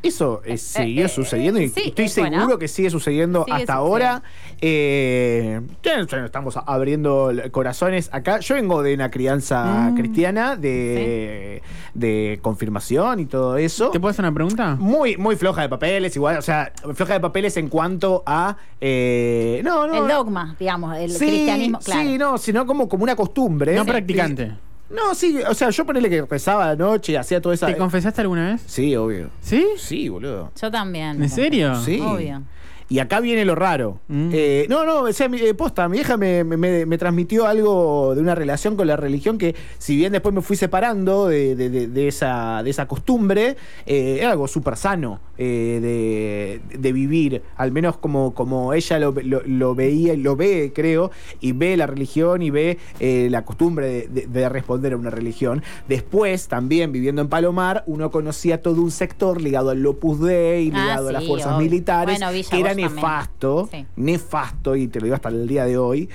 Eso 0.00 0.42
eh, 0.44 0.56
siguió 0.58 1.06
eh, 1.06 1.08
sucediendo 1.08 1.60
y 1.60 1.68
sí, 1.70 1.82
estoy 1.86 2.04
eh, 2.06 2.12
bueno. 2.18 2.36
seguro 2.38 2.58
que 2.58 2.68
sigue 2.68 2.88
sucediendo 2.88 3.44
Sigue 3.44 3.56
hasta 3.56 3.74
sucediendo. 3.78 4.06
ahora. 4.06 4.22
Eh, 4.60 5.60
ya 5.82 6.06
ya 6.06 6.24
estamos 6.24 6.56
abriendo 6.66 7.32
corazones 7.50 8.08
acá. 8.12 8.38
Yo 8.40 8.54
vengo 8.54 8.82
de 8.82 8.94
una 8.94 9.10
crianza 9.10 9.90
Mm. 9.90 9.96
cristiana, 9.96 10.56
de, 10.56 11.62
de 11.94 12.38
confirmación 12.42 13.20
y 13.20 13.26
todo 13.26 13.56
eso. 13.56 13.90
¿Te 13.90 13.98
puedo 13.98 14.10
hacer 14.10 14.24
una 14.24 14.32
pregunta? 14.34 14.76
Muy, 14.78 15.16
muy 15.16 15.34
floja 15.36 15.62
de 15.62 15.68
papeles, 15.68 16.14
igual, 16.14 16.38
o 16.38 16.42
sea, 16.42 16.72
floja 16.94 17.14
de 17.14 17.20
papeles 17.20 17.56
en 17.56 17.68
cuanto 17.68 18.22
a. 18.26 18.56
eh, 18.80 19.60
no, 19.64 19.86
no. 19.88 20.02
el 20.02 20.08
dogma, 20.08 20.54
digamos, 20.60 20.96
el 20.96 21.10
sí, 21.10 21.26
cristianismo, 21.26 21.78
claro. 21.80 22.00
Sí, 22.02 22.18
no, 22.18 22.38
sino 22.38 22.66
como, 22.66 22.88
como 22.88 23.02
una 23.04 23.16
costumbre. 23.16 23.74
No 23.74 23.84
practicante. 23.84 24.52
No, 24.90 25.14
sí, 25.14 25.38
o 25.46 25.54
sea, 25.54 25.70
yo 25.70 25.84
ponele 25.84 26.08
que 26.08 26.22
rezaba 26.22 26.66
la 26.68 26.76
noche 26.76 27.12
y 27.12 27.16
hacía 27.16 27.40
toda 27.40 27.54
esa. 27.54 27.66
¿Te 27.66 27.76
confesaste 27.76 28.20
alguna 28.22 28.52
vez? 28.52 28.62
Sí, 28.66 28.96
obvio. 28.96 29.30
¿Sí? 29.40 29.66
Sí, 29.76 30.08
boludo. 30.08 30.50
Yo 30.60 30.70
también. 30.70 31.22
¿En 31.22 31.28
serio? 31.28 31.74
Sí. 31.82 32.00
Obvio. 32.00 32.42
Y 32.90 33.00
acá 33.00 33.20
viene 33.20 33.44
lo 33.44 33.54
raro. 33.54 34.00
Mm. 34.08 34.30
Eh, 34.32 34.66
no, 34.70 34.84
no, 34.86 35.02
o 35.02 35.12
sea, 35.12 35.28
mi, 35.28 35.38
eh, 35.38 35.52
posta, 35.52 35.88
mi 35.90 35.98
hija 35.98 36.16
me, 36.16 36.42
me- 36.42 36.98
transmitió 36.98 37.46
algo 37.46 38.14
de 38.14 38.20
una 38.22 38.34
relación 38.34 38.76
con 38.76 38.86
la 38.86 38.96
religión 38.96 39.36
que, 39.36 39.54
si 39.76 39.94
bien 39.94 40.12
después 40.12 40.34
me 40.34 40.40
fui 40.40 40.56
separando 40.56 41.26
de, 41.28 41.54
de- 41.54 41.68
de- 41.68 41.86
de 41.86 42.08
esa, 42.08 42.62
de 42.62 42.70
esa 42.70 42.88
costumbre, 42.88 43.56
eh, 43.84 44.16
era 44.20 44.30
algo 44.30 44.48
súper 44.48 44.76
sano 44.76 45.20
eh, 45.36 46.60
de, 46.70 46.78
de 46.78 46.92
vivir, 46.92 47.42
al 47.56 47.72
menos 47.72 47.98
como, 47.98 48.32
como 48.34 48.72
ella 48.72 48.98
lo, 48.98 49.12
lo- 49.22 49.42
lo 49.44 49.74
veía 49.74 50.14
y 50.14 50.16
lo 50.16 50.34
ve, 50.36 50.72
creo, 50.74 51.10
y 51.40 51.52
ve 51.52 51.76
la 51.76 51.86
religión 51.86 52.40
y 52.42 52.50
ve 52.50 52.78
eh, 53.00 53.28
la 53.30 53.44
costumbre 53.44 53.86
de, 53.86 54.08
de- 54.08 54.26
de 54.28 54.48
responder 54.48 54.94
a 54.94 54.96
una 54.96 55.10
religión. 55.10 55.62
Después, 55.88 56.48
también 56.48 56.90
viviendo 56.92 57.20
en 57.20 57.28
Palomar, 57.28 57.84
uno 57.86 58.10
conocía 58.10 58.62
todo 58.62 58.80
un 58.80 58.90
sector 58.90 59.40
ligado 59.42 59.70
al 59.70 59.84
Opus 59.86 60.20
Dei, 60.20 60.70
Ah, 60.74 60.80
ligado 60.84 61.08
a 61.10 61.12
las 61.12 61.26
fuerzas 61.26 61.52
obvio. 61.52 61.64
militares, 61.70 62.18
Bueno, 62.18 62.32
Villa 62.32 62.48
que 62.50 62.56
era 62.56 62.62
Bosch 62.62 62.68
también. 62.68 62.77
Nefasto, 62.82 63.68
Sí. 63.72 63.86
nefasto, 63.96 64.76
y 64.76 64.88
te 64.88 65.00
lo 65.00 65.04
digo 65.04 65.16
hasta 65.16 65.28
el 65.28 65.46
día 65.48 65.64
de 65.64 65.76
hoy. 65.78 66.08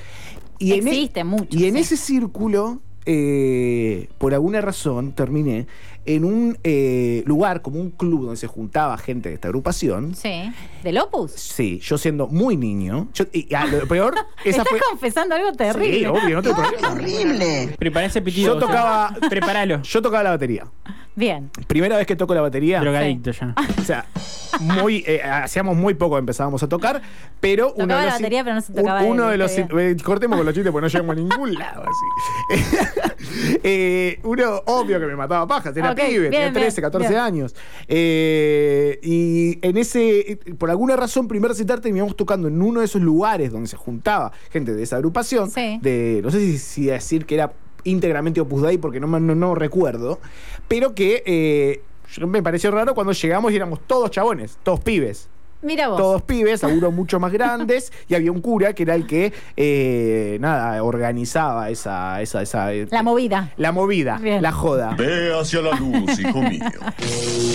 Y 0.59 0.73
en 0.73 0.87
e- 0.87 1.23
mucho, 1.23 1.47
Y 1.57 1.65
en 1.65 1.75
sí. 1.75 1.79
ese 1.81 1.97
círculo, 1.97 2.79
eh, 3.05 4.07
por 4.17 4.33
alguna 4.33 4.61
razón, 4.61 5.11
terminé 5.13 5.67
en 6.05 6.25
un 6.25 6.57
eh, 6.63 7.23
lugar 7.25 7.61
como 7.61 7.79
un 7.79 7.89
club 7.91 8.21
donde 8.23 8.35
se 8.37 8.47
juntaba 8.47 8.97
gente 8.97 9.29
de 9.29 9.35
esta 9.35 9.47
agrupación. 9.47 10.15
Sí. 10.15 10.51
¿Del 10.83 10.97
Opus? 10.97 11.31
Sí, 11.31 11.79
yo 11.81 11.97
siendo 11.97 12.27
muy 12.27 12.55
niño. 12.57 13.07
yo- 13.13 13.25
y, 13.31 13.53
ah, 13.55 13.65
lo 13.65 13.87
peor, 13.87 14.13
esa 14.45 14.49
Estás 14.61 14.67
fue. 14.69 14.79
confesando 14.89 15.35
algo 15.35 15.51
terrible. 15.53 15.99
Sí, 15.99 16.05
obvio, 16.05 16.41
no 16.41 16.43
te 16.43 16.49
Prepara 17.77 18.05
ese 18.07 18.21
pitido. 18.21 18.53
Yo 18.55 18.59
tocaba. 18.59 19.15
Prepáralo. 19.29 19.81
Yo 19.81 20.01
tocaba 20.01 20.23
la 20.23 20.29
batería. 20.31 20.65
Bien. 21.15 21.49
Primera 21.67 21.97
vez 21.97 22.07
que 22.07 22.15
toco 22.15 22.33
la 22.33 22.41
batería. 22.41 22.79
Drogadicto 22.79 23.31
ya. 23.31 23.53
O 23.79 23.85
sea, 23.85 24.05
muy, 24.59 25.03
eh, 25.05 25.21
hacíamos 25.21 25.75
muy 25.75 25.93
poco, 25.93 26.17
empezábamos 26.17 26.63
a 26.63 26.69
tocar, 26.69 27.01
pero 27.39 27.67
uno 27.73 27.83
Tocaba 27.85 27.99
de 28.01 28.05
la 28.07 28.11
los, 28.13 28.21
batería, 28.21 28.43
pero 28.43 28.55
no 28.55 28.61
se 28.61 28.71
un- 28.71 28.77
tocaba 28.77 29.03
uno 29.03 29.27
de 29.27 29.37
los 29.37 29.57
eh, 29.57 29.97
cortemos 30.03 30.37
con 30.37 30.45
los 30.45 30.53
chistes 30.55 30.71
porque 30.71 30.85
no 30.85 30.87
llegamos 30.89 31.15
a 31.15 31.19
ningún 31.19 31.53
lado 31.59 31.83
así. 31.83 32.63
Eh, 33.63 34.19
uno, 34.23 34.61
obvio 34.65 34.99
que 34.99 35.05
me 35.07 35.15
mataba 35.15 35.47
pajas, 35.47 35.75
era 35.75 35.91
Ok, 35.91 35.97
pibe, 36.01 36.25
tenía 36.25 36.39
bien, 36.41 36.53
13, 36.53 36.81
bien, 36.81 36.83
14 36.91 37.09
bien. 37.09 37.19
años. 37.21 37.55
Eh, 37.87 38.99
y 39.01 39.59
en 39.65 39.77
ese, 39.77 40.39
por 40.57 40.69
alguna 40.69 40.95
razón, 40.95 41.27
primer 41.27 41.49
recital 41.49 41.81
terminamos 41.81 42.15
tocando 42.15 42.47
en 42.47 42.61
uno 42.61 42.79
de 42.81 42.85
esos 42.85 43.01
lugares 43.01 43.51
donde 43.51 43.67
se 43.67 43.77
juntaba 43.77 44.31
gente 44.51 44.73
de 44.73 44.83
esa 44.83 44.97
agrupación, 44.97 45.49
Sí. 45.49 45.79
de, 45.81 46.19
no 46.23 46.31
sé 46.31 46.39
si, 46.39 46.57
si 46.57 46.85
decir 46.85 47.25
que 47.25 47.35
era 47.35 47.53
íntegramente 47.83 48.41
Opus 48.41 48.61
Dei 48.63 48.77
porque 48.77 48.99
no, 48.99 49.07
no, 49.07 49.35
no 49.35 49.55
recuerdo, 49.55 50.19
pero 50.67 50.93
que 50.95 51.23
eh, 51.25 51.81
me 52.27 52.41
pareció 52.43 52.71
raro 52.71 52.93
cuando 52.95 53.13
llegamos 53.13 53.51
y 53.51 53.55
éramos 53.55 53.79
todos 53.87 54.09
chabones, 54.11 54.57
todos 54.63 54.79
pibes. 54.79 55.29
Mira 55.61 55.87
vos. 55.87 55.97
Todos 55.97 56.21
pibes, 56.23 56.61
algunos 56.65 56.93
mucho 56.93 57.21
más 57.21 57.31
grandes, 57.31 57.93
y 58.09 58.15
había 58.15 58.33
un 58.33 58.41
cura 58.41 58.73
que 58.73 58.83
era 58.83 58.95
el 58.95 59.07
que, 59.07 59.31
eh, 59.55 60.37
nada, 60.41 60.83
organizaba 60.83 61.69
esa, 61.69 62.21
esa, 62.21 62.41
esa 62.41 62.73
eh, 62.73 62.85
La 62.91 63.01
movida. 63.01 63.53
la 63.55 63.71
movida, 63.71 64.17
Bien. 64.17 64.41
la 64.41 64.51
joda. 64.51 64.93
Ve 64.97 65.31
hacia 65.39 65.61
la 65.61 65.71
luz, 65.79 66.19
hijo 66.19 66.41
mío. 66.41 66.59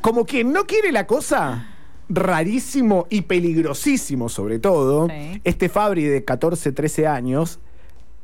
Como 0.00 0.24
quien 0.24 0.52
no 0.52 0.66
quiere 0.66 0.92
la 0.92 1.06
cosa, 1.06 1.66
rarísimo 2.08 3.06
y 3.10 3.22
peligrosísimo 3.22 4.28
sobre 4.28 4.58
todo, 4.58 5.08
Sí. 5.08 5.40
este 5.44 5.68
Fabri 5.68 6.04
de 6.04 6.24
14, 6.24 6.72
13 6.72 7.06
años 7.06 7.58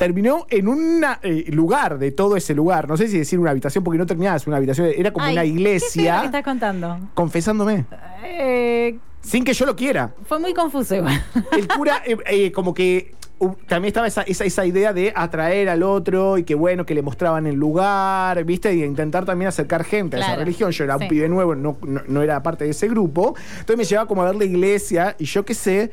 terminó 0.01 0.47
en 0.49 0.67
un 0.67 1.05
lugar 1.49 1.99
de 1.99 2.11
todo 2.11 2.35
ese 2.35 2.55
lugar, 2.55 2.89
no 2.89 2.97
sé 2.97 3.07
si 3.07 3.19
decir 3.19 3.39
una 3.39 3.51
habitación 3.51 3.85
porque 3.85 3.99
no 3.99 4.07
terminaba, 4.07 4.39
es 4.39 4.47
una 4.47 4.57
habitación, 4.57 4.89
era 4.97 5.13
como 5.13 5.27
Ay, 5.27 5.35
una 5.35 5.43
¿Qué 5.43 5.49
iglesia, 5.49 6.21
que 6.21 6.27
estás 6.27 6.43
contando? 6.43 6.99
confesándome, 7.13 7.85
Eh, 8.25 8.99
sin 9.21 9.45
que 9.45 9.53
yo 9.53 9.67
lo 9.67 9.77
quiera. 9.77 10.15
fue 10.25 10.39
muy 10.39 10.55
confuso 10.55 10.95
igual. 10.95 11.23
El 11.53 11.69
cura, 11.69 12.03
eh, 12.07 12.17
eh, 12.31 12.51
como 12.51 12.73
que 12.73 13.15
uh, 13.41 13.51
también 13.69 13.89
estaba 13.89 14.07
esa, 14.07 14.23
esa, 14.23 14.45
esa 14.47 14.65
idea 14.65 14.95
de 14.95 15.13
atraer 15.15 15.69
al 15.69 15.83
otro 15.83 16.39
y 16.39 16.45
que 16.45 16.55
bueno, 16.55 16.87
que 16.87 16.95
le 16.95 17.03
mostraban 17.03 17.47
el 17.47 17.57
lugar, 17.57 18.43
¿viste? 18.45 18.73
Y 18.75 18.83
intentar 18.83 19.27
también 19.27 19.49
acercar 19.51 19.85
gente 19.85 20.17
a 20.17 20.21
esa 20.21 20.37
religión. 20.37 20.71
Yo 20.71 20.85
era 20.85 20.97
sí. 20.97 21.03
un 21.03 21.09
pibe 21.11 21.29
nuevo, 21.29 21.55
no, 21.55 21.77
no, 21.87 22.01
no 22.09 22.23
era 22.23 22.43
parte 22.43 22.65
de 22.65 22.71
ese 22.71 22.89
grupo. 22.89 23.35
Entonces 23.59 23.77
me 23.77 23.85
llevaba 23.85 24.09
como 24.09 24.23
a 24.23 24.25
ver 24.25 24.37
la 24.37 24.47
iglesia 24.47 25.15
y 25.19 25.27
yo 25.27 25.45
qué 25.45 25.53
sé. 25.53 25.91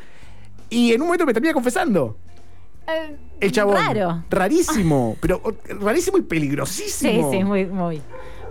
Y 0.70 0.94
en 0.94 1.02
un 1.02 1.08
momento 1.08 1.26
me 1.26 1.34
termina 1.34 1.54
confesando. 1.54 2.16
El 3.40 3.52
chabón. 3.52 3.76
Raro. 3.76 4.24
Rarísimo, 4.30 5.16
pero 5.20 5.42
rarísimo 5.82 6.18
y 6.18 6.22
Sí, 6.22 6.28
peligrosísimo. 6.28 7.32
sí, 7.32 7.44
muy, 7.44 7.66
muy. 7.66 8.02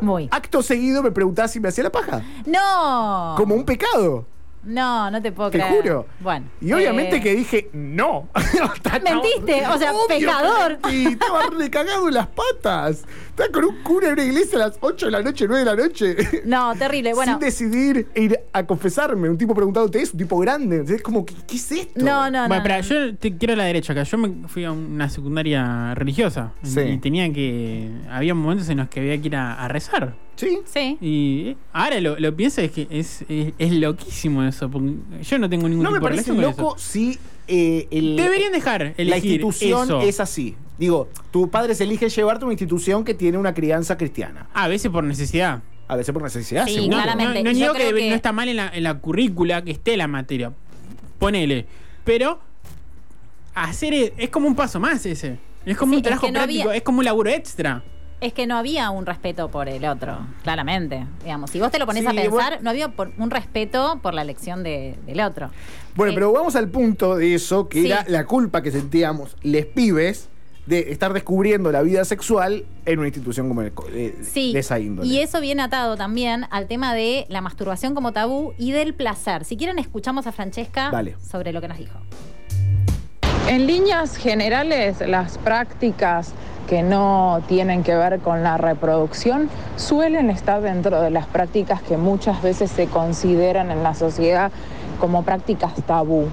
Muy. 0.01 0.29
Acto 0.31 0.63
seguido 0.63 1.03
me 1.03 1.11
preguntaba 1.11 1.49
si 1.49 1.59
me 1.59 1.69
hacía 1.69 1.85
la 1.85 1.91
paja. 1.91 2.23
No. 2.47 3.35
Como 3.37 3.55
un 3.55 3.65
pecado. 3.65 4.27
No, 4.67 5.11
no 5.11 5.23
te 5.23 5.33
puedo 5.33 5.51
Te 5.51 5.59
creer. 5.59 5.83
juro. 5.83 6.07
Bueno. 6.21 6.47
Y 6.61 6.73
obviamente 6.73 7.17
eh, 7.17 7.21
que 7.23 7.35
dije, 7.35 7.71
no. 7.73 8.29
Mentiste, 9.05 9.67
o 9.67 9.79
sea, 9.79 9.93
Obvio 9.93 10.07
pecador. 10.09 10.79
mentí, 10.83 11.07
estaba 11.13 11.43
recagado 11.57 12.09
en 12.09 12.15
las 12.15 12.27
patas. 12.27 13.05
Estaba 13.29 13.51
con 13.53 13.65
un 13.67 13.83
cura 13.83 14.09
en 14.09 14.13
una 14.15 14.25
iglesia 14.25 14.57
a 14.59 14.69
las 14.69 14.79
8 14.81 15.07
de 15.07 15.13
la 15.13 15.23
noche, 15.23 15.47
9 15.47 15.65
de 15.65 15.77
la 15.77 15.83
noche. 15.83 16.17
No, 16.45 16.75
terrible. 16.75 17.15
Bueno. 17.15 17.33
Sin 17.33 17.41
decidir 17.41 18.09
ir 18.15 18.39
a 18.53 18.65
confesarme. 18.67 19.29
Un 19.29 19.39
tipo 19.39 19.55
preguntándote 19.55 20.01
eso, 20.03 20.13
un 20.15 20.19
tipo 20.19 20.39
grande. 20.39 20.85
Es 20.95 21.03
como, 21.03 21.25
¿qué, 21.25 21.35
qué 21.47 21.57
es 21.57 21.73
esto? 21.73 22.05
No, 22.05 22.31
no, 22.31 22.47
Bueno, 22.47 22.49
no. 22.49 22.55
espera, 22.57 22.81
yo 22.81 23.15
te 23.17 23.37
quiero 23.37 23.55
a 23.55 23.57
la 23.57 23.65
derecha 23.65 23.93
acá. 23.93 24.03
Yo 24.05 24.19
me 24.19 24.49
fui 24.49 24.65
a 24.65 24.73
una 24.73 25.09
secundaria 25.09 25.95
religiosa. 25.95 26.53
Sí. 26.63 26.81
Y 26.81 26.99
tenía 26.99 27.33
que. 27.33 27.91
Había 28.11 28.35
momentos 28.35 28.69
en 28.69 28.79
los 28.79 28.89
que 28.89 29.01
había 29.01 29.21
que 29.21 29.27
ir 29.29 29.37
a, 29.37 29.55
a 29.65 29.69
rezar. 29.69 30.15
Sí. 30.37 30.59
Sí. 30.67 30.99
Y 31.01 31.57
ahora 31.73 32.01
lo, 32.01 32.19
lo 32.19 32.37
pienso 32.37 32.61
es 32.61 32.71
que 32.71 32.87
es, 32.91 33.25
es, 33.29 33.53
es 33.59 33.73
loquísimo 33.73 34.43
eso. 34.45 34.71
porque 34.71 34.93
yo 35.23 35.39
no 35.39 35.49
tengo 35.49 35.69
ningún 35.69 35.83
No 35.85 35.91
me 35.91 35.97
tipo 35.99 36.07
de 36.09 36.13
parece 36.13 36.31
con 36.33 36.41
loco 36.43 36.77
eso. 36.77 36.87
si 36.87 37.19
eh, 37.49 37.89
el- 37.91 38.17
Deberían 38.17 38.53
dejar 38.53 38.95
elegir 38.97 39.09
la 39.09 39.17
institución 39.19 39.85
eso. 39.85 40.01
es 40.03 40.21
así. 40.21 40.55
Digo, 40.79 41.09
tu 41.31 41.49
padre 41.51 41.75
se 41.75 41.85
elige 41.85 42.09
llevarte 42.11 42.45
a 42.45 42.47
una 42.47 42.53
institución 42.53 43.03
que 43.05 43.15
tiene 43.15 43.39
una 43.39 43.55
crianza 43.55 43.97
cristiana. 43.97 44.47
A 44.53 44.69
veces 44.69 44.91
por 44.91 45.05
necesidad. 45.05 45.63
A 45.89 45.97
veces 45.97 46.13
por 46.13 46.23
necesidad, 46.23 46.67
Sí, 46.67 46.75
seguro. 46.75 46.97
Claramente. 46.99 47.43
no, 47.45 47.67
no 47.69 47.73
que, 47.75 47.95
que- 47.95 48.09
no 48.11 48.15
está 48.15 48.33
mal 48.33 48.49
en 48.49 48.57
la, 48.57 48.69
en 48.75 48.83
la 48.83 48.99
currícula 48.99 49.63
que 49.63 49.71
esté 49.71 49.97
la 49.97 50.07
materia. 50.09 50.53
Ponele. 51.19 51.65
Pero 52.05 52.41
hacer 53.55 53.95
e- 53.95 54.13
es 54.19 54.29
como 54.31 54.49
un 54.49 54.55
paso 54.55 54.79
más 54.81 55.07
ese. 55.07 55.39
Es 55.65 55.77
como 55.77 55.93
Sí, 55.93 55.97
un 55.97 55.99
es 56.01 56.03
trabajo 56.05 56.27
que 56.27 56.33
no 56.33 56.39
práctico, 56.41 56.69
había- 56.69 56.77
es 56.77 56.83
como 56.83 56.99
un 56.99 57.05
laburo 57.05 57.31
extra. 57.31 57.83
Es 58.21 58.33
que 58.33 58.47
no 58.47 58.57
había 58.57 58.89
un 58.91 59.05
respeto 59.05 59.51
por 59.51 59.69
el 59.69 59.85
otro, 59.85 60.19
claramente. 60.43 61.07
Digamos, 61.23 61.51
si 61.51 61.61
vos 61.61 61.71
te 61.71 61.79
lo 61.79 61.85
pones 61.85 62.03
Sí, 62.03 62.09
a 62.09 62.11
pensar, 62.13 62.31
bueno. 62.31 62.57
no 62.63 62.71
había 62.71 62.89
por- 62.89 63.13
un 63.19 63.31
respeto 63.31 63.99
por 64.03 64.15
la 64.15 64.23
elección 64.23 64.63
de- 64.63 64.97
del 65.07 65.21
otro. 65.21 65.51
Bueno, 65.95 66.13
Eh, 66.13 66.15
pero 66.15 66.33
vamos 66.33 66.57
al 66.57 66.69
punto 66.71 67.17
de 67.17 67.35
eso, 67.35 67.69
que 67.69 67.83
Sí. 67.83 67.87
era 67.89 68.05
la 68.09 68.25
culpa 68.25 68.63
que 68.63 68.71
sentíamos 68.71 69.37
les 69.43 69.67
pibes 69.67 70.31
de 70.65 70.91
estar 70.91 71.13
descubriendo 71.13 71.71
la 71.71 71.83
vida 71.83 72.05
sexual 72.07 72.65
en 72.87 72.99
una 72.99 73.07
institución 73.09 73.49
como 73.49 73.61
el, 73.61 73.73
de, 73.93 74.17
Sí, 74.25 74.53
de 74.55 74.59
esa 74.61 74.81
índole. 74.81 75.07
y 75.09 75.21
eso 75.21 75.41
viene 75.43 75.63
atado 75.63 75.97
también 75.97 76.47
al 76.51 76.67
tema 76.67 76.95
de 76.95 77.27
la 77.29 77.43
masturbación 77.43 77.95
como 77.95 78.13
tabú 78.13 78.55
y 78.59 78.73
del 78.73 78.95
placer. 78.95 79.45
Si 79.45 79.57
quieren, 79.59 79.79
escuchamos 79.79 80.27
a 80.27 80.33
Francesca 80.33 80.89
Dale. 80.91 81.17
sobre 81.21 81.53
lo 81.53 81.61
que 81.61 81.69
nos 81.69 81.79
dijo. 81.79 81.99
En 83.47 83.67
líneas 83.67 84.17
generales, 84.17 84.97
las 85.07 85.39
prácticas 85.39 86.33
que 86.67 86.83
no 86.83 87.41
tienen 87.49 87.83
que 87.83 87.95
ver 87.95 88.21
con 88.21 88.43
la 88.43 88.57
reproducción 88.57 89.49
suelen 89.77 90.31
estar 90.31 90.61
dentro 90.61 91.01
de 91.01 91.11
las 91.11 91.27
prácticas 91.27 91.83
que 91.83 91.97
muchas 91.97 92.43
veces 92.43 92.71
se 92.71 92.87
consideran 92.87 93.71
en 93.71 93.83
la 93.83 93.95
sociedad 93.95 94.51
como 95.01 95.23
prácticas 95.23 95.75
tabú. 95.87 96.27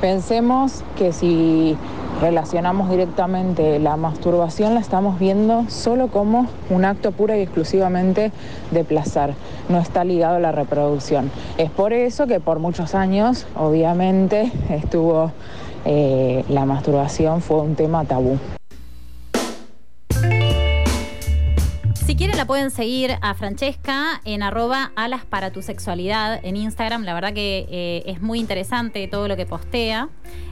Pensemos 0.00 0.84
que 0.96 1.12
si 1.12 1.76
relacionamos 2.20 2.90
directamente 2.90 3.78
la 3.78 3.96
masturbación, 3.96 4.74
la 4.74 4.80
estamos 4.80 5.18
viendo 5.18 5.64
solo 5.68 6.08
como 6.08 6.46
un 6.70 6.84
acto 6.84 7.12
pura 7.12 7.36
y 7.36 7.42
exclusivamente 7.42 8.30
de 8.70 8.84
placer, 8.84 9.34
no 9.68 9.78
está 9.78 10.04
ligado 10.04 10.36
a 10.36 10.40
la 10.40 10.52
reproducción. 10.52 11.30
Es 11.58 11.70
por 11.70 11.92
eso 11.92 12.26
que 12.26 12.40
por 12.40 12.58
muchos 12.58 12.94
años, 12.94 13.46
obviamente, 13.56 14.52
estuvo 14.70 15.32
eh, 15.84 16.44
la 16.48 16.64
masturbación 16.64 17.40
fue 17.40 17.60
un 17.60 17.74
tema 17.74 18.04
tabú. 18.04 18.38
La 22.44 22.46
pueden 22.46 22.70
seguir 22.70 23.16
a 23.22 23.32
Francesca 23.32 24.20
en 24.26 24.42
arroba 24.42 24.92
alas 24.96 25.24
para 25.24 25.50
tu 25.50 25.62
sexualidad 25.62 26.44
en 26.44 26.58
Instagram. 26.58 27.04
La 27.04 27.14
verdad 27.14 27.32
que 27.32 27.66
eh, 27.70 28.02
es 28.04 28.20
muy 28.20 28.38
interesante 28.38 29.08
todo 29.08 29.28
lo 29.28 29.36
que 29.36 29.46
postea. 29.46 30.10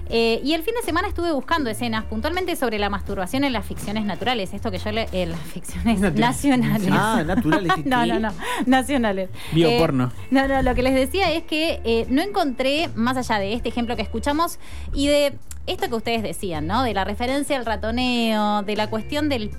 Eh, 0.08 0.40
y 0.42 0.54
el 0.54 0.62
fin 0.62 0.74
de 0.74 0.80
semana 0.80 1.08
estuve 1.08 1.32
buscando 1.32 1.68
escenas 1.68 2.04
puntualmente 2.04 2.56
sobre 2.56 2.78
la 2.78 2.88
masturbación 2.88 3.44
en 3.44 3.52
las 3.52 3.66
ficciones 3.66 4.06
naturales. 4.06 4.54
Esto 4.54 4.70
que 4.70 4.78
yo 4.78 4.90
le... 4.90 5.06
En 5.12 5.32
las 5.32 5.40
ficciones 5.40 6.00
nacionales. 6.00 6.88
Ah, 6.90 7.22
naturales. 7.26 7.72
¿y 7.84 7.86
no, 7.86 8.06
no, 8.06 8.20
no. 8.20 8.30
Nacionales. 8.64 9.28
Bioporno. 9.52 10.04
Eh, 10.04 10.26
no, 10.30 10.48
no, 10.48 10.62
lo 10.62 10.74
que 10.74 10.82
les 10.82 10.94
decía 10.94 11.30
es 11.30 11.42
que 11.42 11.82
eh, 11.84 12.06
no 12.08 12.22
encontré, 12.22 12.88
más 12.94 13.18
allá 13.18 13.38
de 13.38 13.52
este 13.52 13.68
ejemplo 13.68 13.96
que 13.96 14.02
escuchamos, 14.02 14.58
y 14.94 15.08
de 15.08 15.34
esto 15.66 15.90
que 15.90 15.94
ustedes 15.94 16.22
decían, 16.22 16.66
¿no? 16.66 16.84
De 16.84 16.94
la 16.94 17.04
referencia 17.04 17.58
al 17.58 17.66
ratoneo, 17.66 18.62
de 18.62 18.76
la 18.76 18.88
cuestión 18.88 19.28
del 19.28 19.50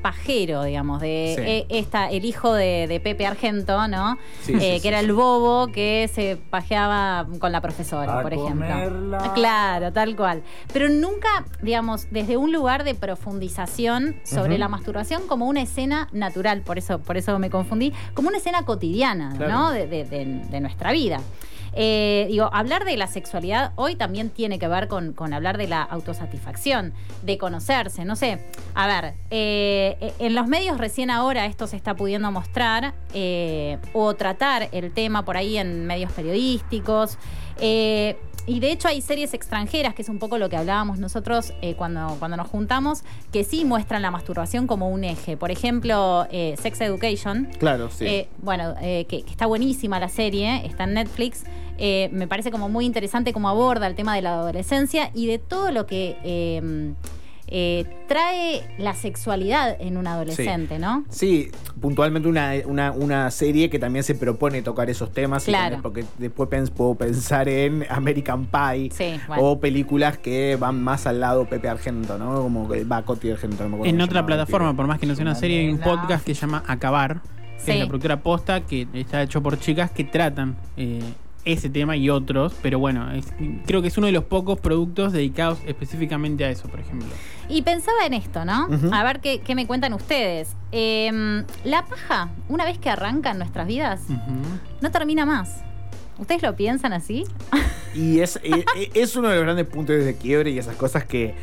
pajero, 0.00 0.64
digamos, 0.64 1.00
de 1.00 1.34
Sí. 1.36 1.42
eh, 1.46 1.66
esta, 1.68 2.10
el 2.10 2.24
hijo 2.24 2.52
de, 2.54 2.86
de 2.88 3.00
Pepe 3.00 3.26
Argento, 3.26 3.86
¿no? 3.88 4.16
Sí, 4.42 4.52
Eh, 4.54 4.58
sí, 4.60 4.66
que 4.74 4.80
sí, 4.80 4.88
era 4.88 5.00
sí. 5.00 5.04
el 5.06 5.12
bobo 5.12 5.68
que 5.68 6.10
se 6.12 6.36
pajeaba 6.50 7.26
con 7.38 7.52
la 7.52 7.60
profesora, 7.60 8.18
A 8.20 8.22
por 8.22 8.32
ejemplo. 8.32 8.66
comerla. 8.66 9.18
Ah, 9.22 9.32
Claro, 9.34 9.92
tal 9.92 10.16
cual. 10.16 10.42
Pero 10.72 10.88
nunca, 10.88 11.28
digamos, 11.62 12.08
desde 12.10 12.36
un 12.36 12.52
lugar 12.52 12.84
de 12.84 12.94
profundización 12.94 14.16
sobre 14.24 14.58
la 14.58 14.68
masturbación 14.68 15.26
como 15.26 15.46
una 15.46 15.62
escena 15.62 16.08
natural, 16.12 16.62
por 16.62 16.78
eso, 16.78 16.98
por 16.98 17.16
eso 17.16 17.38
me 17.38 17.50
confundí, 17.50 17.92
como 18.14 18.28
una 18.28 18.38
escena 18.38 18.64
cotidiana, 18.64 19.34
Claro. 19.36 19.52
¿no? 19.52 19.70
De, 19.70 19.86
de- 19.86 20.04
de- 20.04 20.24
de 20.50 20.60
nuestra 20.60 20.92
vida. 20.92 21.20
Eh, 21.72 22.26
digo, 22.28 22.50
hablar 22.52 22.84
de 22.84 22.96
la 22.96 23.06
sexualidad 23.06 23.72
hoy 23.76 23.94
también 23.94 24.30
tiene 24.30 24.58
que 24.58 24.68
ver 24.68 24.88
con, 24.88 25.12
con 25.12 25.32
hablar 25.32 25.58
de 25.58 25.68
la 25.68 25.82
autosatisfacción, 25.82 26.92
de 27.22 27.38
conocerse, 27.38 28.04
no 28.04 28.16
sé. 28.16 28.44
A 28.74 28.86
ver, 28.86 29.14
eh, 29.30 30.12
en 30.18 30.34
los 30.34 30.46
medios 30.46 30.78
recién 30.78 31.10
ahora 31.10 31.46
esto 31.46 31.66
se 31.66 31.76
está 31.76 31.94
pudiendo 31.94 32.30
mostrar 32.32 32.94
eh, 33.14 33.78
o 33.92 34.14
tratar 34.14 34.68
el 34.72 34.92
tema 34.92 35.24
por 35.24 35.36
ahí 35.36 35.58
en 35.58 35.86
medios 35.86 36.12
periodísticos. 36.12 37.18
Eh, 37.60 38.16
y 38.46 38.58
de 38.58 38.72
hecho 38.72 38.88
hay 38.88 39.00
series 39.00 39.34
extranjeras, 39.34 39.94
que 39.94 40.02
es 40.02 40.08
un 40.08 40.18
poco 40.18 40.38
lo 40.38 40.48
que 40.48 40.56
hablábamos 40.56 40.98
nosotros 40.98 41.52
eh, 41.62 41.74
cuando, 41.76 42.16
cuando 42.18 42.36
nos 42.36 42.48
juntamos, 42.48 43.02
que 43.32 43.44
sí 43.44 43.64
muestran 43.64 44.02
la 44.02 44.10
masturbación 44.10 44.66
como 44.66 44.88
un 44.88 45.04
eje. 45.04 45.36
Por 45.36 45.50
ejemplo, 45.50 46.26
eh, 46.30 46.56
Sex 46.60 46.80
Education, 46.80 47.48
Claro, 47.58 47.90
sí. 47.90 48.06
eh, 48.06 48.28
bueno, 48.38 48.74
que, 48.80 49.06
que 49.06 49.30
está 49.30 49.46
buenísima 49.46 50.00
la 50.00 50.08
serie, 50.08 50.66
está 50.66 50.84
en 50.84 50.94
Netflix. 50.94 51.44
Me 51.78 52.26
parece 52.28 52.50
como 52.50 52.68
muy 52.68 52.84
interesante 52.84 53.32
cómo 53.32 53.48
aborda 53.48 53.86
el 53.86 53.94
tema 53.94 54.14
de 54.14 54.22
la 54.22 54.34
adolescencia 54.34 55.10
y 55.14 55.26
de 55.26 55.38
todo 55.38 55.70
lo 55.70 55.86
que 55.86 56.16
eh, 57.50 57.84
trae 58.06 58.62
la 58.78 58.94
sexualidad 58.94 59.76
en 59.80 59.96
un 59.96 60.06
adolescente, 60.06 60.78
¿no? 60.78 61.04
Sí, 61.10 61.50
puntualmente 61.80 62.28
una, 62.28 62.52
una, 62.66 62.92
una 62.92 63.30
serie 63.30 63.68
que 63.70 63.78
también 63.78 64.04
se 64.04 64.14
propone 64.14 64.62
tocar 64.62 64.88
esos 64.90 65.12
temas. 65.12 65.44
Claro. 65.44 65.76
también- 65.80 65.82
porque 65.82 66.04
después 66.18 66.48
pens- 66.48 66.70
puedo 66.70 66.94
pensar 66.94 67.48
en 67.48 67.84
American 67.90 68.46
Pie 68.46 68.90
Sí, 68.92 69.20
bueno. 69.26 69.42
o 69.42 69.60
películas 69.60 70.18
que 70.18 70.56
van 70.60 70.82
más 70.82 71.06
al 71.06 71.20
lado 71.20 71.46
Pepe 71.48 71.68
Argento, 71.68 72.18
¿no? 72.18 72.42
Como 72.42 72.68
que 72.68 72.84
va 72.84 73.02
Coti 73.02 73.30
Argento. 73.30 73.64
no 73.64 73.68
me 73.70 73.74
acuerdo 73.76 73.94
En 73.94 74.00
otra 74.00 74.24
plataforma, 74.24 74.74
por 74.76 74.86
más 74.86 74.98
que 75.00 75.06
no 75.06 75.14
sea 75.14 75.22
una 75.22 75.34
serie, 75.34 75.60
hay 75.60 75.68
un 75.70 75.78
podcast 75.80 76.24
que 76.24 76.34
se 76.34 76.42
llama 76.42 76.62
Acabar, 76.66 77.20
que 77.58 77.64
Sí. 77.64 77.70
es 77.72 77.78
la 77.80 77.86
productora 77.86 78.20
posta, 78.22 78.60
que 78.62 78.86
está 78.94 79.22
hecho 79.22 79.42
por 79.42 79.58
chicas 79.58 79.90
que 79.90 80.04
tratan 80.04 80.56
eh, 80.76 81.00
ese 81.44 81.68
tema 81.70 81.96
y 81.96 82.10
otros, 82.10 82.54
pero 82.62 82.78
bueno, 82.78 83.10
es- 83.12 83.32
creo 83.66 83.82
que 83.82 83.88
es 83.88 83.96
uno 83.98 84.06
de 84.06 84.12
los 84.12 84.24
pocos 84.24 84.58
productos 84.60 85.12
dedicados 85.12 85.58
específicamente 85.66 86.44
a 86.44 86.50
eso, 86.50 86.68
por 86.68 86.80
ejemplo. 86.80 87.08
Y 87.48 87.62
pensaba 87.62 88.04
en 88.06 88.14
esto, 88.14 88.44
¿no? 88.44 88.68
A 88.92 89.02
ver 89.04 89.20
qué, 89.20 89.40
qué 89.40 89.54
me 89.54 89.66
cuentan 89.66 89.92
ustedes. 89.94 90.54
Eh, 90.72 91.44
la 91.64 91.84
paja, 91.86 92.28
una 92.48 92.64
vez 92.64 92.78
que 92.78 92.90
arranca 92.90 93.30
en 93.32 93.38
nuestras 93.38 93.66
vidas, 93.66 94.02
no 94.80 94.90
termina 94.90 95.24
más. 95.26 95.62
¿Ustedes 96.18 96.42
lo 96.42 96.54
piensan 96.56 96.92
así? 96.92 97.24
Y 97.92 98.20
es, 98.20 98.38
es 98.94 99.16
uno 99.16 99.28
de 99.30 99.34
los 99.34 99.42
grandes 99.44 99.66
puntos 99.66 99.96
de 100.04 100.16
quiebre 100.16 100.50
y 100.52 100.58
esas 100.60 100.76
cosas 100.76 101.04
que 101.04 101.34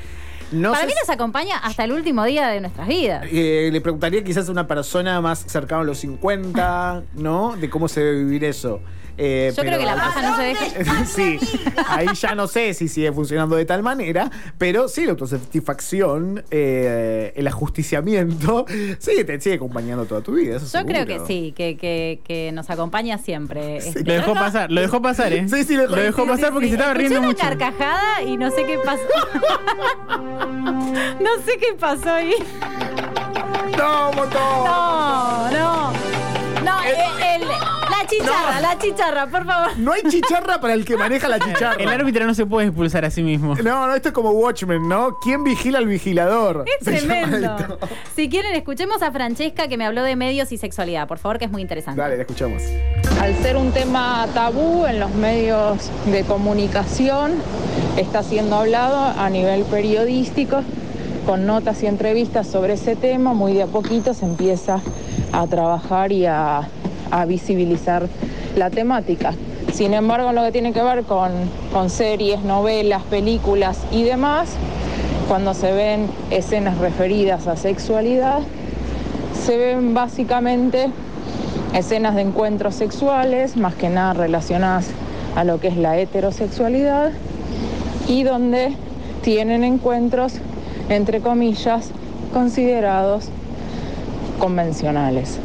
no 0.54 0.70
Para 0.72 0.84
sé 0.84 0.88
mí 0.88 0.94
nos 0.98 1.10
acompaña 1.10 1.58
hasta 1.58 1.84
el 1.84 1.92
último 1.92 2.24
día 2.24 2.48
de 2.48 2.62
nuestras 2.62 2.88
vidas. 2.88 3.25
Eh, 3.30 3.68
le 3.70 3.82
preguntaría 3.82 4.24
quizás 4.24 4.48
a 4.48 4.51
una 4.54 4.66
persona 4.66 5.20
más 5.20 5.39
cercana 5.39 5.82
a 5.82 5.84
los 5.84 5.98
50, 5.98 7.04
¿no? 7.16 7.58
De 7.58 7.70
cómo 7.70 7.89
se 7.89 8.00
debe 8.01 8.20
vivir 8.24 8.46
eso. 8.46 8.80
Eh, 9.17 9.51
Yo 9.55 9.63
creo 9.63 9.79
que 9.79 9.86
la 9.86 9.95
paja 9.95 10.21
no 10.21 10.38
se 10.38 10.43
deja. 10.43 11.05
sí, 11.05 11.39
ahí 11.88 12.07
ya 12.13 12.36
no 12.36 12.47
sé 12.47 12.74
si 12.75 12.88
sigue 12.88 13.12
funcionando 13.12 13.55
de 13.55 13.65
tal 13.65 13.81
manera, 13.83 14.29
pero 14.57 14.88
sí, 14.88 15.05
la 15.05 15.12
autosatisfacción, 15.12 16.43
eh, 16.51 17.33
el 17.36 17.47
ajusticiamiento, 17.47 18.65
sí, 19.00 19.24
te 19.25 19.39
sigue 19.41 19.55
acompañando 19.55 20.05
toda 20.05 20.21
tu 20.21 20.33
vida. 20.36 20.57
eso 20.57 20.79
Yo 20.79 20.86
creo 20.86 21.05
que 21.05 21.19
sí, 21.25 21.53
que, 21.57 21.77
que- 21.77 22.19
que 22.24 22.51
nos 22.51 22.69
acompaña 22.69 23.17
siempre. 23.17 23.81
Sí. 23.81 23.89
Este, 23.89 24.03
Lo 24.03 24.13
dejó 24.13 24.33
pasar, 24.33 24.71
lo 24.71 24.81
dejó 24.81 25.01
pasar, 25.01 25.33
¿eh? 25.33 25.47
Sí, 25.50 25.63
sí, 25.63 25.75
lo 25.75 25.83
dejó- 25.83 25.95
lo 25.95 26.01
dejó 26.03 26.21
sí, 26.24 26.27
pasar 26.29 26.45
sí, 26.47 26.51
porque 26.53 26.65
sí. 26.67 26.71
se 26.71 26.75
estaba 26.75 26.91
Escuché 26.91 27.07
riendo 27.09 27.19
una 27.19 27.27
mucho. 27.29 27.43
carcajada 27.43 28.21
y 28.24 28.38
no 28.38 28.51
sé 28.51 28.65
qué 28.65 28.79
pasó. 28.86 29.01
no 31.19 31.36
sé 31.45 31.57
qué 31.59 31.74
pasó 31.79 32.12
ahí. 32.13 32.33
¡No, 33.77 34.12
montón! 34.13 34.41
No, 34.65 35.51
no. 35.51 35.93
No, 36.63 36.83
eh, 36.83 37.36
el- 37.36 37.47
la 38.01 38.08
chicharra, 38.08 38.62
la 38.62 38.77
chicharra, 38.77 39.27
por 39.27 39.46
favor. 39.46 39.77
No 39.77 39.94
hay 39.94 40.01
chicharra 40.04 40.60
para 40.60 40.74
el 40.74 40.86
que 40.86 40.98
maneja 40.98 41.27
la 41.27 41.39
chicharra. 41.39 41.75
El 41.80 41.89
árbitro 41.89 42.25
no 42.25 42.34
se 42.34 42.46
puede 42.46 42.68
expulsar 42.68 43.06
a 43.06 43.12
sí 43.12 43.24
mismo. 43.24 43.56
No, 43.56 43.88
no, 43.88 43.96
esto 43.96 44.10
es 44.10 44.13
como 44.13 44.32
Watchmen, 44.32 44.88
¿no? 44.88 45.18
¿Quién 45.20 45.44
vigila 45.44 45.80
al 45.80 45.88
vigilador? 45.88 46.66
Es 46.80 46.86
tremendo. 46.86 47.77
Si 48.16 48.30
quieren, 48.30 48.56
escuchemos 48.56 49.01
a 49.01 49.12
Francesca 49.12 49.68
que 49.68 49.77
me 49.77 49.86
habló 49.86 50.04
de 50.04 50.16
medios 50.16 50.51
y 50.51 50.58
sexualidad, 50.58 51.08
por 51.08 51.18
favor, 51.18 51.38
que 51.39 51.46
es 51.46 51.51
muy 51.51 51.62
interesante. 51.62 52.00
Dale, 52.00 52.16
la 52.16 52.22
escuchamos. 52.22 52.63
Al 53.22 53.36
ser 53.38 53.58
un 53.58 53.72
tema 53.72 54.27
tabú 54.34 54.86
en 54.86 55.00
los 55.00 55.13
medios 55.16 55.89
de 56.06 56.24
comunicación, 56.24 57.34
está 57.98 58.24
siendo 58.24 58.58
hablado 58.58 58.98
a 59.20 59.30
nivel 59.30 59.63
periodístico, 59.63 60.63
con 61.25 61.46
notas 61.46 61.84
y 61.84 61.88
entrevistas 61.88 62.48
sobre 62.48 62.74
ese 62.74 62.96
tema, 62.96 63.34
muy 63.34 63.54
de 63.54 63.63
a 63.63 63.68
poquito 63.68 64.13
se 64.13 64.25
empieza 64.25 64.80
a 65.34 65.46
trabajar 65.48 66.12
y 66.12 66.25
a, 66.25 66.68
a 67.11 67.25
visibilizar 67.25 68.07
la 68.55 68.69
temática. 68.69 69.33
Sin 69.73 69.93
embargo, 69.93 70.29
en 70.29 70.35
lo 70.35 70.43
que 70.43 70.51
tiene 70.51 70.73
que 70.73 70.81
ver 70.81 71.03
con, 71.03 71.31
con 71.71 71.89
series, 71.89 72.41
novelas, 72.41 73.03
películas 73.03 73.79
y 73.91 74.03
demás, 74.03 74.49
cuando 75.27 75.53
se 75.53 75.71
ven 75.71 76.07
escenas 76.31 76.77
referidas 76.77 77.47
a 77.47 77.57
sexualidad, 77.57 78.39
se 79.45 79.57
ven 79.57 79.93
básicamente 79.93 80.89
escenas 81.73 82.15
de 82.15 82.21
encuentros 82.21 82.75
sexuales, 82.75 83.57
más 83.57 83.75
que 83.75 83.89
nada 83.89 84.13
relacionadas 84.13 84.87
a 85.35 85.43
lo 85.43 85.59
que 85.59 85.67
es 85.67 85.77
la 85.77 85.97
heterosexualidad, 85.97 87.11
y 88.07 88.23
donde 88.23 88.73
tienen 89.21 89.63
encuentros, 89.63 90.33
entre 90.89 91.19
comillas, 91.19 91.91
considerados 92.33 93.29
convencionales. 94.39 95.39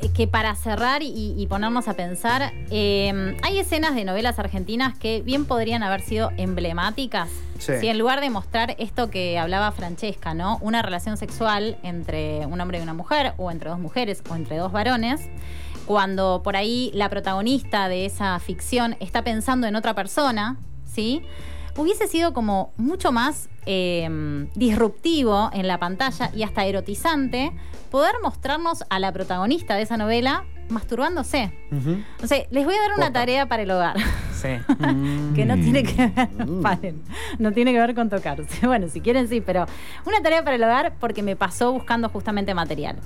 Que, 0.00 0.12
que 0.12 0.26
para 0.26 0.54
cerrar 0.54 1.02
y, 1.02 1.34
y 1.36 1.46
ponernos 1.46 1.88
a 1.88 1.94
pensar, 1.94 2.52
eh, 2.70 3.36
hay 3.42 3.58
escenas 3.58 3.94
de 3.94 4.04
novelas 4.04 4.38
argentinas 4.38 4.96
que 4.98 5.22
bien 5.22 5.44
podrían 5.44 5.82
haber 5.82 6.00
sido 6.00 6.30
emblemáticas. 6.36 7.28
Sí. 7.58 7.72
Si 7.80 7.88
en 7.88 7.98
lugar 7.98 8.20
de 8.20 8.30
mostrar 8.30 8.76
esto 8.78 9.10
que 9.10 9.38
hablaba 9.38 9.72
Francesca, 9.72 10.32
¿no? 10.32 10.58
Una 10.60 10.80
relación 10.82 11.16
sexual 11.16 11.76
entre 11.82 12.46
un 12.46 12.60
hombre 12.60 12.78
y 12.78 12.82
una 12.82 12.94
mujer, 12.94 13.32
o 13.36 13.50
entre 13.50 13.70
dos 13.70 13.80
mujeres, 13.80 14.22
o 14.30 14.36
entre 14.36 14.56
dos 14.56 14.70
varones, 14.70 15.28
cuando 15.86 16.42
por 16.44 16.56
ahí 16.56 16.90
la 16.94 17.08
protagonista 17.08 17.88
de 17.88 18.06
esa 18.06 18.38
ficción 18.38 18.96
está 19.00 19.24
pensando 19.24 19.66
en 19.66 19.74
otra 19.74 19.94
persona, 19.94 20.56
¿sí? 20.84 21.22
Hubiese 21.78 22.08
sido 22.08 22.34
como 22.34 22.72
mucho 22.76 23.12
más 23.12 23.48
eh, 23.64 24.46
disruptivo 24.56 25.48
en 25.52 25.66
la 25.68 25.78
pantalla 25.78 26.30
y 26.34 26.42
hasta 26.42 26.64
erotizante 26.66 27.52
poder 27.90 28.16
mostrarnos 28.22 28.84
a 28.90 28.98
la 28.98 29.12
protagonista 29.12 29.76
de 29.76 29.82
esa 29.82 29.96
novela 29.96 30.44
masturbándose. 30.68 31.50
Ujú. 31.72 32.02
O 32.22 32.26
sea, 32.26 32.42
les 32.50 32.64
voy 32.66 32.74
a 32.74 32.78
dar 32.82 32.90
una 32.98 33.12
tarea 33.12 33.46
para 33.46 33.62
el 33.62 33.70
hogar. 33.70 33.96
Sí. 34.34 34.48
que 35.34 35.44
no 35.46 35.54
tiene 35.54 35.82
que 35.84 36.08
ver, 36.08 36.28
Mm. 36.46 36.62
paren, 36.62 37.02
no 37.38 37.52
tiene 37.52 37.72
que 37.72 37.78
ver 37.78 37.94
con 37.94 38.10
tocarse. 38.10 38.44
Bueno, 38.66 38.88
si 38.88 39.00
quieren 39.00 39.28
sí, 39.28 39.40
pero 39.40 39.64
una 40.04 40.20
tarea 40.20 40.42
para 40.44 40.56
el 40.56 40.62
hogar 40.64 40.94
porque 41.00 41.22
me 41.22 41.36
pasó 41.36 41.72
buscando 41.72 42.08
justamente 42.08 42.52
material. 42.54 42.96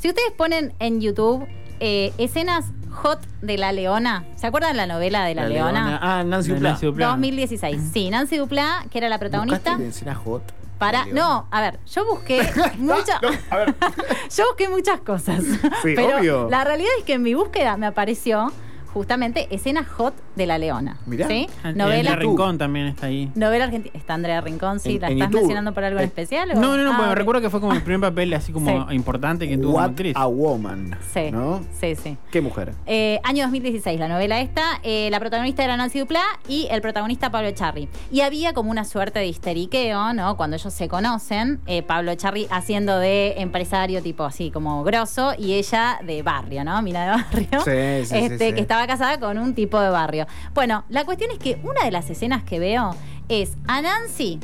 Si 0.00 0.08
ustedes 0.08 0.32
ponen 0.32 0.72
en 0.78 1.02
YouTube 1.02 1.46
eh, 1.78 2.14
escenas 2.16 2.64
hot 2.90 3.20
de 3.42 3.58
La 3.58 3.70
Leona, 3.70 4.24
¿se 4.34 4.46
acuerdan 4.46 4.74
la 4.78 4.86
novela 4.86 5.26
de 5.26 5.34
La, 5.34 5.46
Leona? 5.46 5.98
Ah, 6.00 6.24
Nancy 6.24 6.48
De 6.48 6.54
Duplá. 6.54 6.70
Nancy 6.70 6.86
Duplá. 6.86 7.06
2016. 7.08 7.80
Sí, 7.92 8.08
Nancy 8.08 8.38
Duplá, 8.38 8.86
que 8.90 8.96
era 8.96 9.10
la 9.10 9.18
protagonista. 9.18 9.72
¿Buscaste 9.72 9.88
escena 9.88 10.14
hot? 10.14 10.54
Para, 10.78 11.04
no, 11.04 11.46
a 11.50 11.60
ver, 11.60 11.78
yo 11.94 12.06
busqué 12.06 12.40
muchas, 12.78 13.20
No, 13.20 13.28
a 13.50 13.56
ver. 13.58 13.74
yo 14.34 14.46
busqué 14.46 14.70
muchas 14.70 15.00
cosas. 15.02 15.44
Sí, 15.82 15.92
pero 15.94 16.16
obvio. 16.16 16.48
la 16.48 16.64
realidad 16.64 16.92
es 16.98 17.04
que 17.04 17.12
en 17.12 17.22
mi 17.22 17.34
búsqueda 17.34 17.76
me 17.76 17.84
apareció 17.84 18.50
justamente 18.92 19.46
escena 19.50 19.84
hot 19.84 20.14
de 20.36 20.46
la 20.46 20.58
Leona. 20.58 20.96
Mirá. 21.06 21.26
¿Sí? 21.28 21.48
Andrea 21.62 21.86
Novela, 21.86 22.16
Rincón 22.16 22.58
también 22.58 22.86
está 22.86 23.06
ahí. 23.06 23.30
novela 23.34 23.64
argentina. 23.64 23.92
¿Está 23.96 24.14
Andrea 24.14 24.40
Rincón? 24.40 24.80
Sí, 24.80 24.94
En- 24.96 25.00
¿la 25.00 25.06
en 25.08 25.12
estás 25.14 25.28
YouTube. 25.28 25.40
mencionando 25.40 25.72
por 25.74 25.84
algo 25.84 25.98
en 25.98 26.04
Eh, 26.04 26.06
especial? 26.06 26.50
o? 26.52 26.54
No, 26.54 26.76
no, 26.76 26.84
no, 26.84 26.92
Ah, 26.92 27.10
ok. 27.10 27.16
recuerdo 27.16 27.40
que 27.40 27.50
fue 27.50 27.60
como 27.60 27.72
el 27.72 27.82
primer 27.82 28.10
papel 28.10 28.32
así 28.34 28.52
como 28.52 28.88
Sí. 28.88 28.94
importante 28.94 29.48
que 29.48 29.56
tuvo 29.56 29.72
como 29.72 29.84
actriz. 29.84 30.14
a 30.16 30.26
woman. 30.26 30.96
Sí, 31.12 31.30
¿No? 31.30 31.60
sí, 31.80 31.94
sí. 31.94 32.16
Qué 32.30 32.40
mujer. 32.40 32.72
Eh, 32.86 33.20
año 33.24 33.44
2016, 33.44 33.98
la 33.98 34.08
novela 34.08 34.40
esta. 34.40 34.80
eh, 34.82 35.08
la 35.10 35.20
protagonista 35.20 35.62
era 35.64 35.76
Nancy 35.76 35.98
Duplá 36.00 36.22
y 36.48 36.66
el 36.70 36.80
protagonista 36.80 37.30
Pablo 37.30 37.48
Echarri. 37.48 37.88
Y 38.10 38.20
había 38.22 38.52
como 38.52 38.70
una 38.70 38.84
suerte 38.84 39.18
de 39.18 39.26
histeriqueo, 39.26 40.12
¿no? 40.12 40.36
Cuando 40.36 40.56
ellos 40.56 40.72
se 40.72 40.88
conocen, 40.88 41.60
eh, 41.66 41.82
Pablo 41.82 42.10
Echarri 42.12 42.46
haciendo 42.50 42.98
de 42.98 43.34
empresario 43.38 44.02
tipo 44.02 44.24
así 44.24 44.50
como 44.50 44.82
grosso 44.84 45.32
y 45.38 45.54
ella 45.54 45.98
de 46.04 46.22
barrio, 46.22 46.64
¿no? 46.64 46.80
Mina 46.82 47.04
de 47.04 47.10
barrio. 47.10 47.60
Sí, 47.64 48.04
sí, 48.04 48.18
sí, 48.18 48.24
este, 48.32 48.48
sí. 48.48 48.54
Que 48.54 48.60
estaba 48.60 48.79
casada 48.86 49.18
con 49.20 49.38
un 49.38 49.54
tipo 49.54 49.80
de 49.80 49.90
barrio. 49.90 50.26
Bueno, 50.54 50.84
la 50.88 51.04
cuestión 51.04 51.30
es 51.30 51.38
que 51.38 51.60
una 51.62 51.84
de 51.84 51.90
las 51.90 52.08
escenas 52.10 52.42
que 52.42 52.58
veo 52.58 52.94
es 53.28 53.56
a 53.66 53.80
Nancy 53.80 54.40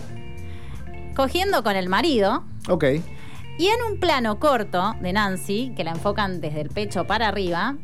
cogiendo 1.15 1.63
con 1.63 1.77
el 1.77 1.89
marido. 1.89 2.45
Ok. 2.69 2.85
Y 3.59 3.69
en 3.69 3.83
un 3.91 3.99
plano 3.99 4.39
corto 4.39 4.95
de 5.01 5.15
Nancy, 5.15 5.73
que 5.75 5.83
la 5.83 5.93
enfocan 5.93 6.41
desde 6.41 6.61
el 6.61 6.69
pecho 6.69 7.07
para 7.07 7.29
arriba, 7.29 7.77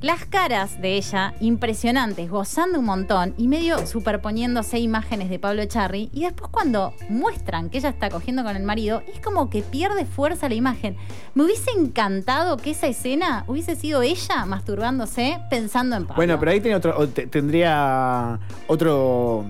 las 0.00 0.24
caras 0.24 0.80
de 0.80 0.96
ella 0.96 1.34
impresionantes, 1.40 2.30
gozando 2.30 2.78
un 2.78 2.86
montón 2.86 3.34
y 3.36 3.48
medio 3.48 3.86
superponiéndose 3.86 4.78
imágenes 4.78 5.28
de 5.28 5.38
Pablo 5.38 5.60
Echarri. 5.62 6.10
Y 6.14 6.22
después 6.22 6.50
cuando 6.50 6.94
muestran 7.08 7.68
que 7.68 7.78
ella 7.78 7.90
está 7.90 8.08
cogiendo 8.08 8.42
con 8.42 8.56
el 8.56 8.62
marido, 8.62 9.02
es 9.12 9.20
como 9.20 9.50
que 9.50 9.62
pierde 9.62 10.06
fuerza 10.06 10.48
la 10.48 10.54
imagen. 10.54 10.96
Me 11.34 11.44
hubiese 11.44 11.70
encantado 11.72 12.56
que 12.56 12.70
esa 12.70 12.86
escena 12.86 13.44
hubiese 13.46 13.76
sido 13.76 14.02
ella 14.02 14.46
masturbándose 14.46 15.38
pensando 15.50 15.96
en 15.96 16.04
Pablo. 16.04 16.16
Bueno, 16.16 16.38
pero 16.38 16.52
ahí 16.52 16.72
otro, 16.72 17.08
tendría 17.08 18.40
otro 18.68 19.44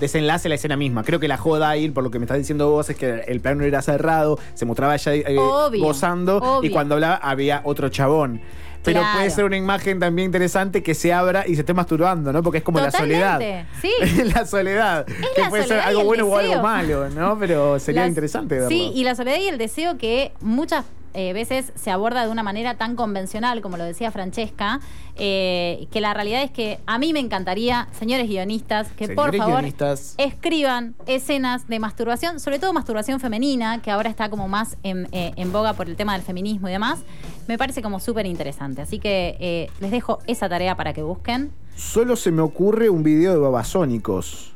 desenlace 0.00 0.48
la 0.48 0.56
escena 0.56 0.76
misma. 0.76 1.04
Creo 1.04 1.20
que 1.20 1.28
la 1.28 1.36
joda 1.36 1.70
ahí, 1.70 1.88
por 1.90 2.02
lo 2.02 2.10
que 2.10 2.18
me 2.18 2.24
estás 2.24 2.38
diciendo 2.38 2.70
vos, 2.70 2.90
es 2.90 2.96
que 2.96 3.20
el 3.28 3.40
plano 3.40 3.62
era 3.62 3.80
cerrado, 3.80 4.38
se 4.54 4.64
mostraba 4.64 4.96
ella 4.96 5.14
eh, 5.14 5.38
Obvio, 5.38 5.84
gozando 5.84 6.38
obvio. 6.38 6.68
y 6.68 6.72
cuando 6.72 6.96
hablaba 6.96 7.16
había 7.16 7.60
otro 7.64 7.88
chabón. 7.90 8.40
Pero 8.84 9.00
Claro. 9.00 9.18
puede 9.18 9.30
ser 9.30 9.44
una 9.44 9.56
imagen 9.56 9.98
también 9.98 10.26
interesante 10.26 10.82
que 10.82 10.94
se 10.94 11.12
abra 11.12 11.44
y 11.48 11.54
se 11.54 11.62
esté 11.62 11.72
masturbando, 11.74 12.32
¿no? 12.32 12.42
Porque 12.42 12.58
es 12.58 12.64
como 12.64 12.78
la 12.80 12.90
soledad. 12.90 13.38
Totalmente, 13.38 13.66
sí. 13.80 14.24
la 14.34 14.46
soledad. 14.46 15.06
que 15.06 15.40
la 15.42 15.48
puede 15.48 15.62
ser 15.62 15.68
soledad 15.70 15.88
algo 15.88 16.04
bueno 16.04 16.26
o 16.26 16.36
algo 16.36 16.62
malo, 16.62 17.08
¿no? 17.10 17.38
Pero 17.38 17.78
sería 17.78 18.02
Las- 18.02 18.08
interesante 18.10 18.54
verlo. 18.56 18.68
Sí, 18.68 18.92
y 18.94 19.04
la 19.04 19.14
soledad 19.14 19.38
y 19.38 19.48
el 19.48 19.58
deseo 19.58 19.96
que 19.98 20.32
muchas 20.40 20.84
eh, 21.16 21.32
veces 21.32 21.72
se 21.76 21.92
aborda 21.92 22.24
de 22.26 22.30
una 22.32 22.42
manera 22.42 22.74
tan 22.76 22.96
convencional, 22.96 23.60
como 23.60 23.76
lo 23.76 23.84
decía 23.84 24.10
Francesca, 24.10 24.80
eh, 25.16 25.86
que 25.92 26.00
la 26.00 26.12
realidad 26.12 26.42
es 26.42 26.50
que 26.50 26.80
a 26.86 26.98
mí 26.98 27.12
me 27.12 27.20
encantaría, 27.20 27.86
señores 27.96 28.26
guionistas, 28.28 28.88
que 28.96 29.06
por 29.10 29.32
favor 29.36 29.58
guionistas. 29.60 30.14
escriban 30.18 30.96
escenas 31.06 31.68
de 31.68 31.78
masturbación, 31.78 32.40
sobre 32.40 32.58
todo 32.58 32.72
masturbación 32.72 33.20
femenina, 33.20 33.80
que 33.80 33.92
ahora 33.92 34.10
está 34.10 34.28
como 34.28 34.48
más 34.48 34.76
en, 34.82 35.06
eh, 35.12 35.30
en 35.36 35.52
boga 35.52 35.74
por 35.74 35.88
el 35.88 35.94
tema 35.94 36.14
del 36.14 36.22
feminismo 36.22 36.68
y 36.68 36.72
demás. 36.72 36.98
Me 37.46 37.58
parece 37.58 37.80
como 37.80 38.00
súper 38.00 38.26
interesante. 38.26 38.73
Así 38.82 38.98
que 38.98 39.36
eh, 39.40 39.68
les 39.80 39.90
dejo 39.90 40.18
esa 40.26 40.48
tarea 40.48 40.76
para 40.76 40.92
que 40.92 41.02
busquen. 41.02 41.50
Solo 41.76 42.16
se 42.16 42.30
me 42.30 42.42
ocurre 42.42 42.88
un 42.90 43.02
video 43.02 43.32
de 43.32 43.38
babasónicos. 43.38 44.54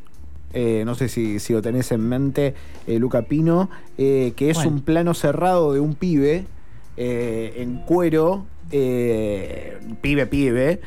Eh, 0.54 0.82
no 0.86 0.94
sé 0.94 1.08
si, 1.08 1.40
si 1.40 1.52
lo 1.52 1.60
tenés 1.60 1.92
en 1.92 2.00
mente, 2.00 2.54
eh, 2.86 2.98
Luca 2.98 3.22
Pino, 3.22 3.68
que 3.96 4.34
es 4.38 4.64
un 4.64 4.80
plano 4.80 5.14
cerrado 5.14 5.72
de 5.74 5.80
un 5.80 5.94
pibe 5.94 6.46
en 6.96 7.82
cuero, 7.86 8.46
pibe, 8.70 10.26
pibe, 10.26 10.80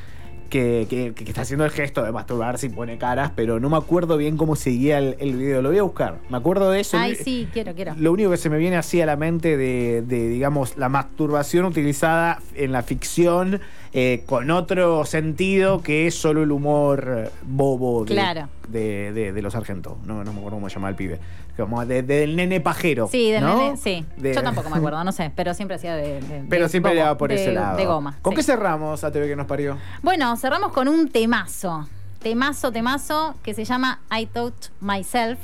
que, 0.52 0.86
que- 0.88 1.14
que 1.16 1.24
está 1.24 1.42
haciendo 1.42 1.66
el 1.66 1.72
gesto 1.72 2.04
de 2.04 2.12
masturbarse 2.12 2.68
y 2.68 2.70
pone 2.70 3.00
caras, 3.00 3.32
pero 3.36 3.60
no 3.60 3.70
me 3.72 3.78
acuerdo 3.78 4.18
bien 4.18 4.38
cómo 4.38 4.56
seguía 4.56 5.00
el, 5.00 5.16
el 5.20 5.36
video. 5.36 5.64
Lo 5.64 5.70
voy 5.70 5.80
a 5.80 5.84
buscar. 5.84 6.20
Me 6.30 6.38
acuerdo 6.38 6.70
de 6.70 6.82
eso. 6.82 6.98
Ay, 7.00 7.16
sí, 7.16 7.48
quiero, 7.52 7.74
quiero. 7.74 7.96
Lo 7.98 8.12
único 8.12 8.30
que 8.30 8.38
se 8.38 8.50
me 8.52 8.58
viene 8.60 8.76
así 8.78 9.02
a 9.02 9.08
la 9.08 9.16
mente 9.16 9.58
de, 9.58 10.04
de, 10.06 10.28
digamos, 10.28 10.78
la 10.78 10.90
masturbación 10.90 11.66
utilizada 11.66 12.40
en 12.54 12.72
la 12.72 12.84
ficción 12.84 13.62
eh, 13.94 14.24
con 14.26 14.50
otro 14.52 15.06
sentido 15.06 15.82
que 15.82 16.08
es 16.08 16.16
solo 16.16 16.44
el 16.44 16.52
humor 16.52 17.32
bobo 17.44 18.06
de, 18.06 18.14
Claro. 18.14 18.48
de, 18.70 19.12
de- 19.12 19.34
de 19.34 19.42
los 19.42 19.54
argentos. 19.56 19.98
No, 20.06 20.24
no 20.24 20.32
me 20.32 20.40
acuerdo 20.40 20.58
cómo 20.58 20.70
se 20.70 20.76
llama 20.76 20.90
el 20.90 20.96
pibe. 20.96 21.20
Como 21.58 21.86
de- 21.86 22.02
del 22.02 22.36
nene 22.38 22.62
pajero. 22.62 23.08
Sí, 23.12 23.30
del 23.32 23.44
¿no? 23.44 23.58
nene, 23.58 23.78
sí. 23.78 24.06
Yo 24.18 24.42
tampoco 24.42 24.70
me 24.70 24.78
acuerdo, 24.78 25.04
no 25.04 25.12
sé, 25.12 25.32
pero 25.36 25.54
siempre 25.54 25.76
hacía 25.76 25.96
de, 25.96 26.20
Pero 26.50 26.70
siempre 26.70 26.94
por 27.18 27.30
de- 27.30 27.36
ese 27.36 27.52
lado. 27.52 27.78
De 27.78 27.86
goma. 27.86 28.18
¿Con 28.22 28.32
sí. 28.32 28.38
qué 28.38 28.44
cerramos 28.44 29.04
a 29.04 29.12
TV 29.12 29.28
que 29.28 29.36
nos 29.36 29.46
parió? 29.48 29.78
Bueno, 30.02 30.36
cerramos 30.38 30.72
con 30.72 30.88
un 30.88 31.10
temazo. 31.10 31.88
Temazo, 32.24 32.72
temazo, 32.72 33.36
que 33.44 33.54
se 33.54 33.66
llama 33.66 34.00
I 34.18 34.28
Touch 34.28 34.70
Myself 34.80 35.40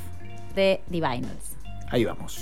de 0.54 0.80
Divinals. 0.88 1.56
Ahí 1.90 2.04
vamos. 2.04 2.38